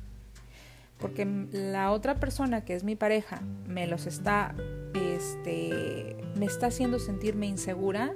Porque 0.96 1.26
la 1.52 1.90
otra 1.90 2.14
persona 2.14 2.64
que 2.64 2.74
es 2.74 2.82
mi 2.82 2.96
pareja 2.96 3.42
me 3.68 3.86
los 3.86 4.06
está, 4.06 4.54
este, 4.94 6.16
me 6.34 6.46
está 6.46 6.68
haciendo 6.68 6.98
sentirme 6.98 7.46
insegura 7.46 8.14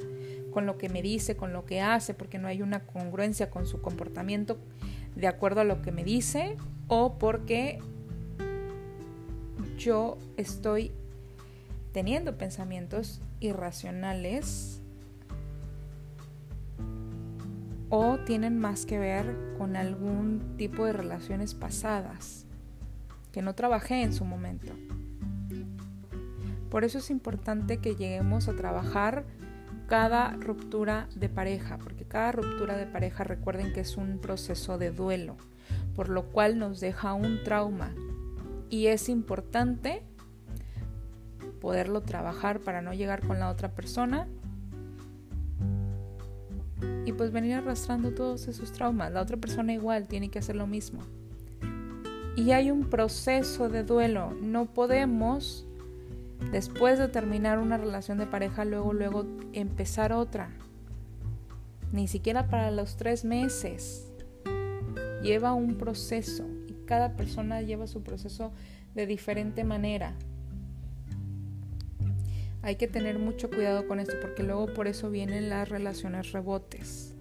con 0.50 0.66
lo 0.66 0.78
que 0.78 0.88
me 0.88 1.02
dice, 1.02 1.36
con 1.36 1.52
lo 1.52 1.64
que 1.64 1.80
hace, 1.80 2.14
porque 2.14 2.38
no 2.38 2.48
hay 2.48 2.62
una 2.62 2.80
congruencia 2.80 3.50
con 3.50 3.66
su 3.66 3.80
comportamiento 3.80 4.58
de 5.14 5.26
acuerdo 5.26 5.60
a 5.60 5.64
lo 5.64 5.82
que 5.82 5.92
me 5.92 6.04
dice 6.04 6.56
o 6.88 7.18
porque 7.18 7.78
yo 9.76 10.18
estoy 10.36 10.92
teniendo 11.92 12.36
pensamientos 12.36 13.20
irracionales 13.40 14.80
o 17.88 18.18
tienen 18.18 18.58
más 18.58 18.86
que 18.86 18.98
ver 18.98 19.36
con 19.58 19.76
algún 19.76 20.54
tipo 20.56 20.84
de 20.84 20.92
relaciones 20.92 21.54
pasadas 21.54 22.46
que 23.32 23.42
no 23.42 23.54
trabajé 23.54 24.02
en 24.02 24.12
su 24.12 24.24
momento. 24.24 24.72
Por 26.70 26.84
eso 26.84 26.98
es 26.98 27.10
importante 27.10 27.78
que 27.78 27.96
lleguemos 27.96 28.48
a 28.48 28.54
trabajar 28.54 29.24
cada 29.90 30.30
ruptura 30.36 31.08
de 31.16 31.28
pareja, 31.28 31.76
porque 31.78 32.04
cada 32.04 32.30
ruptura 32.30 32.76
de 32.76 32.86
pareja 32.86 33.24
recuerden 33.24 33.72
que 33.72 33.80
es 33.80 33.96
un 33.96 34.20
proceso 34.20 34.78
de 34.78 34.92
duelo, 34.92 35.36
por 35.96 36.08
lo 36.08 36.30
cual 36.30 36.60
nos 36.60 36.78
deja 36.78 37.12
un 37.12 37.42
trauma 37.42 37.92
y 38.68 38.86
es 38.86 39.08
importante 39.08 40.04
poderlo 41.60 42.02
trabajar 42.02 42.60
para 42.60 42.82
no 42.82 42.94
llegar 42.94 43.26
con 43.26 43.40
la 43.40 43.50
otra 43.50 43.74
persona 43.74 44.28
y 47.04 47.12
pues 47.12 47.32
venir 47.32 47.54
arrastrando 47.54 48.12
todos 48.12 48.46
esos 48.46 48.70
traumas. 48.70 49.10
La 49.10 49.20
otra 49.20 49.38
persona 49.38 49.72
igual 49.72 50.06
tiene 50.06 50.30
que 50.30 50.38
hacer 50.38 50.54
lo 50.54 50.68
mismo. 50.68 51.00
Y 52.36 52.52
hay 52.52 52.70
un 52.70 52.88
proceso 52.88 53.68
de 53.68 53.82
duelo. 53.82 54.34
No 54.40 54.66
podemos, 54.66 55.66
después 56.52 56.98
de 56.98 57.08
terminar 57.08 57.58
una 57.58 57.76
relación 57.76 58.18
de 58.18 58.26
pareja, 58.26 58.64
luego, 58.64 58.92
luego 58.92 59.26
empezar 59.52 60.12
otra. 60.12 60.50
Ni 61.92 62.08
siquiera 62.08 62.48
para 62.48 62.70
los 62.70 62.96
tres 62.96 63.24
meses. 63.24 64.10
Lleva 65.22 65.54
un 65.54 65.76
proceso 65.76 66.46
y 66.66 66.74
cada 66.86 67.16
persona 67.16 67.62
lleva 67.62 67.86
su 67.86 68.02
proceso 68.02 68.52
de 68.94 69.06
diferente 69.06 69.64
manera. 69.64 70.14
Hay 72.62 72.76
que 72.76 72.88
tener 72.88 73.18
mucho 73.18 73.48
cuidado 73.48 73.86
con 73.86 74.00
esto 74.00 74.14
porque 74.20 74.42
luego 74.42 74.66
por 74.66 74.86
eso 74.86 75.10
vienen 75.10 75.48
las 75.48 75.68
relaciones 75.68 76.32
rebotes. 76.32 77.14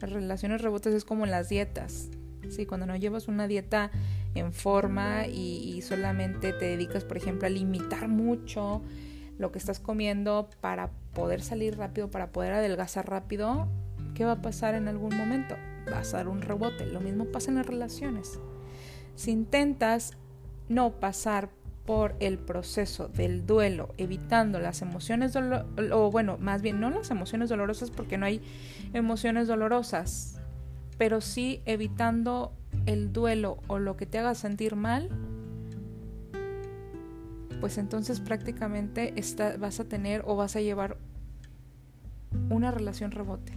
Las 0.00 0.10
relaciones 0.10 0.60
rebotes 0.60 0.94
es 0.94 1.04
como 1.04 1.26
las 1.26 1.48
dietas. 1.48 2.10
Sí, 2.50 2.66
cuando 2.66 2.86
no 2.86 2.96
llevas 2.96 3.28
una 3.28 3.46
dieta 3.46 3.90
en 4.34 4.52
forma 4.52 5.26
y, 5.26 5.80
solamente 5.82 6.52
te 6.52 6.66
dedicas, 6.66 7.04
por 7.04 7.16
ejemplo, 7.16 7.46
a 7.46 7.50
limitar 7.50 8.08
mucho 8.08 8.82
lo 9.38 9.52
que 9.52 9.58
estás 9.58 9.80
comiendo 9.80 10.48
para 10.60 10.90
poder 11.14 11.42
salir 11.42 11.76
rápido, 11.76 12.10
para 12.10 12.32
poder 12.32 12.52
adelgazar 12.52 13.08
rápido, 13.08 13.68
¿qué 14.14 14.24
va 14.24 14.32
a 14.32 14.42
pasar 14.42 14.74
en 14.74 14.88
algún 14.88 15.16
momento? 15.16 15.56
Va 15.92 15.98
a 15.98 16.02
dar 16.02 16.28
un 16.28 16.42
rebote. 16.42 16.86
Lo 16.86 17.00
mismo 17.00 17.26
pasa 17.26 17.50
en 17.50 17.56
las 17.56 17.66
relaciones. 17.66 18.38
Si 19.16 19.30
intentas 19.30 20.12
no 20.68 20.92
pasar 21.00 21.50
por 21.84 22.14
el 22.20 22.38
proceso 22.38 23.08
del 23.08 23.44
duelo, 23.44 23.94
evitando 23.98 24.60
las 24.60 24.82
emociones 24.82 25.34
o 25.36 26.10
bueno, 26.10 26.38
más 26.38 26.62
bien 26.62 26.80
no 26.80 26.90
las 26.90 27.10
emociones 27.10 27.48
dolorosas 27.48 27.90
porque 27.90 28.18
no 28.18 28.26
hay 28.26 28.40
emociones 28.92 29.48
dolorosas, 29.48 30.40
pero 30.96 31.20
sí 31.20 31.60
evitando 31.66 32.52
el 32.86 33.12
duelo 33.12 33.58
o 33.66 33.78
lo 33.78 33.96
que 33.96 34.06
te 34.06 34.18
haga 34.18 34.34
sentir 34.34 34.76
mal, 34.76 35.08
pues 37.60 37.78
entonces 37.78 38.20
prácticamente 38.20 39.14
vas 39.58 39.80
a 39.80 39.84
tener 39.84 40.22
o 40.26 40.34
vas 40.36 40.56
a 40.56 40.60
llevar 40.60 40.96
una 42.50 42.70
relación 42.70 43.10
rebote. 43.12 43.52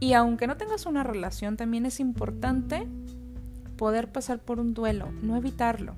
Y 0.00 0.12
aunque 0.12 0.46
no 0.46 0.56
tengas 0.56 0.86
una 0.86 1.02
relación, 1.02 1.56
también 1.56 1.86
es 1.86 2.00
importante 2.00 2.86
poder 3.76 4.10
pasar 4.10 4.38
por 4.38 4.60
un 4.60 4.74
duelo, 4.74 5.10
no 5.22 5.36
evitarlo. 5.36 5.94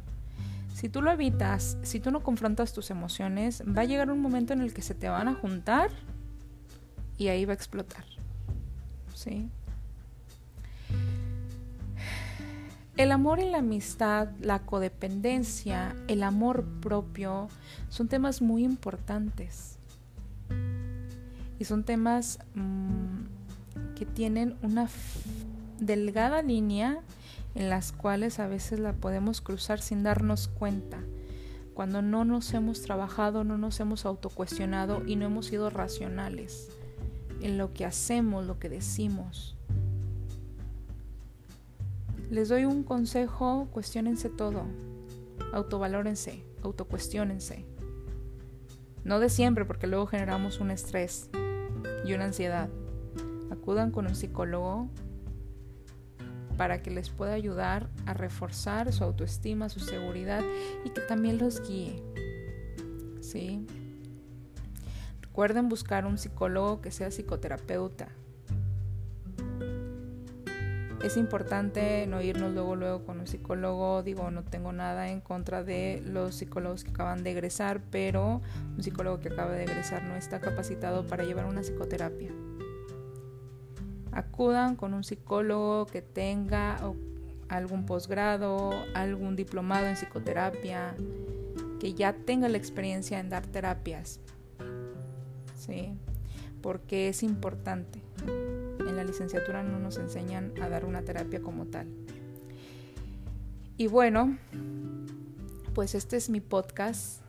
Si 0.74 0.88
tú 0.88 1.02
lo 1.02 1.10
evitas, 1.10 1.76
si 1.82 1.98
tú 1.98 2.10
no 2.10 2.22
confrontas 2.22 2.72
tus 2.72 2.90
emociones, 2.90 3.62
va 3.64 3.82
a 3.82 3.84
llegar 3.84 4.10
un 4.10 4.20
momento 4.20 4.52
en 4.52 4.60
el 4.60 4.72
que 4.72 4.82
se 4.82 4.94
te 4.94 5.08
van 5.08 5.26
a 5.26 5.34
juntar 5.34 5.90
y 7.16 7.28
ahí 7.28 7.44
va 7.44 7.52
a 7.52 7.56
explotar. 7.56 8.04
¿Sí? 9.14 9.50
El 12.98 13.12
amor 13.12 13.38
y 13.38 13.48
la 13.48 13.58
amistad, 13.58 14.30
la 14.40 14.66
codependencia, 14.66 15.94
el 16.08 16.24
amor 16.24 16.64
propio 16.80 17.46
son 17.90 18.08
temas 18.08 18.42
muy 18.42 18.64
importantes. 18.64 19.78
Y 21.60 21.64
son 21.64 21.84
temas 21.84 22.40
mmm, 22.54 23.26
que 23.94 24.04
tienen 24.04 24.56
una 24.62 24.88
delgada 25.78 26.42
línea 26.42 26.98
en 27.54 27.70
las 27.70 27.92
cuales 27.92 28.40
a 28.40 28.48
veces 28.48 28.80
la 28.80 28.94
podemos 28.94 29.40
cruzar 29.40 29.80
sin 29.80 30.02
darnos 30.02 30.48
cuenta, 30.48 30.98
cuando 31.74 32.02
no 32.02 32.24
nos 32.24 32.52
hemos 32.52 32.82
trabajado, 32.82 33.44
no 33.44 33.58
nos 33.58 33.78
hemos 33.78 34.06
autocuestionado 34.06 35.06
y 35.06 35.14
no 35.14 35.26
hemos 35.26 35.46
sido 35.46 35.70
racionales 35.70 36.68
en 37.40 37.58
lo 37.58 37.72
que 37.72 37.84
hacemos, 37.84 38.44
lo 38.44 38.58
que 38.58 38.68
decimos. 38.68 39.54
Les 42.30 42.48
doy 42.48 42.64
un 42.64 42.82
consejo, 42.82 43.68
cuestionense 43.72 44.28
todo, 44.28 44.64
autovalórense, 45.52 46.44
autocuestionense. 46.62 47.64
No 49.04 49.18
de 49.18 49.30
siempre, 49.30 49.64
porque 49.64 49.86
luego 49.86 50.06
generamos 50.06 50.60
un 50.60 50.70
estrés 50.70 51.30
y 52.04 52.12
una 52.12 52.26
ansiedad. 52.26 52.68
Acudan 53.50 53.90
con 53.90 54.06
un 54.06 54.14
psicólogo, 54.14 54.90
para 56.58 56.82
que 56.82 56.90
les 56.90 57.08
pueda 57.08 57.32
ayudar 57.32 57.88
a 58.04 58.12
reforzar 58.12 58.92
su 58.92 59.04
autoestima, 59.04 59.70
su 59.70 59.80
seguridad 59.80 60.42
y 60.84 60.90
que 60.90 61.00
también 61.00 61.38
los 61.38 61.66
guíe. 61.66 62.02
¿Sí? 63.22 63.64
Recuerden 65.22 65.68
buscar 65.70 66.04
un 66.04 66.18
psicólogo 66.18 66.82
que 66.82 66.90
sea 66.90 67.10
psicoterapeuta. 67.10 68.08
Es 71.02 71.16
importante 71.16 72.06
no 72.06 72.20
irnos 72.20 72.52
luego 72.52 72.74
luego 72.74 73.04
con 73.04 73.20
un 73.20 73.26
psicólogo, 73.26 74.02
digo, 74.02 74.30
no 74.30 74.42
tengo 74.42 74.72
nada 74.72 75.10
en 75.10 75.20
contra 75.20 75.62
de 75.62 76.02
los 76.04 76.34
psicólogos 76.34 76.84
que 76.84 76.90
acaban 76.90 77.22
de 77.22 77.30
egresar, 77.30 77.80
pero 77.90 78.40
un 78.76 78.82
psicólogo 78.82 79.20
que 79.20 79.28
acaba 79.28 79.52
de 79.52 79.62
egresar 79.62 80.02
no 80.02 80.16
está 80.16 80.40
capacitado 80.40 81.06
para 81.06 81.24
llevar 81.24 81.46
una 81.46 81.60
psicoterapia 81.60 82.32
acudan 84.18 84.76
con 84.76 84.94
un 84.94 85.04
psicólogo 85.04 85.86
que 85.86 86.02
tenga 86.02 86.78
algún 87.48 87.86
posgrado, 87.86 88.70
algún 88.94 89.36
diplomado 89.36 89.86
en 89.86 89.94
psicoterapia, 89.94 90.94
que 91.80 91.94
ya 91.94 92.12
tenga 92.12 92.48
la 92.48 92.58
experiencia 92.58 93.20
en 93.20 93.30
dar 93.30 93.46
terapias. 93.46 94.20
¿Sí? 95.56 95.94
Porque 96.60 97.08
es 97.08 97.22
importante. 97.22 98.02
La 98.98 99.04
licenciatura 99.04 99.62
no 99.62 99.78
nos 99.78 99.96
enseñan 99.96 100.52
a 100.60 100.68
dar 100.68 100.84
una 100.84 101.02
terapia 101.02 101.40
como 101.40 101.66
tal. 101.66 101.86
Y 103.76 103.86
bueno, 103.86 104.36
pues 105.72 105.94
este 105.94 106.16
es 106.16 106.28
mi 106.28 106.40
podcast. 106.40 107.20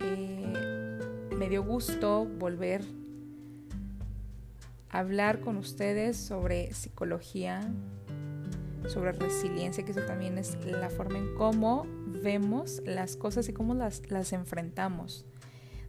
Eh, 0.00 0.98
me 1.34 1.48
dio 1.48 1.64
gusto 1.64 2.26
volver 2.26 2.82
hablar 4.90 5.40
con 5.40 5.56
ustedes 5.56 6.18
sobre 6.18 6.74
psicología, 6.74 7.62
sobre 8.88 9.12
resiliencia, 9.12 9.82
que 9.82 9.92
eso 9.92 10.02
también 10.02 10.36
es 10.36 10.58
la 10.66 10.90
forma 10.90 11.16
en 11.16 11.34
cómo 11.36 11.86
vemos 12.22 12.82
las 12.84 13.16
cosas 13.16 13.48
y 13.48 13.54
cómo 13.54 13.72
las, 13.72 14.10
las 14.10 14.34
enfrentamos. 14.34 15.24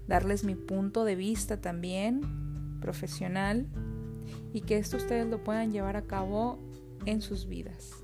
Darles 0.07 0.45
mi 0.45 0.55
punto 0.55 1.03
de 1.03 1.17
vista 1.17 1.59
también 1.59 2.79
profesional 2.79 3.67
y 4.53 4.61
que 4.61 4.77
esto 4.77 4.97
ustedes 4.97 5.27
lo 5.27 5.43
puedan 5.43 5.71
llevar 5.71 5.97
a 5.97 6.03
cabo 6.03 6.59
en 7.05 7.21
sus 7.21 7.47
vidas. 7.47 8.02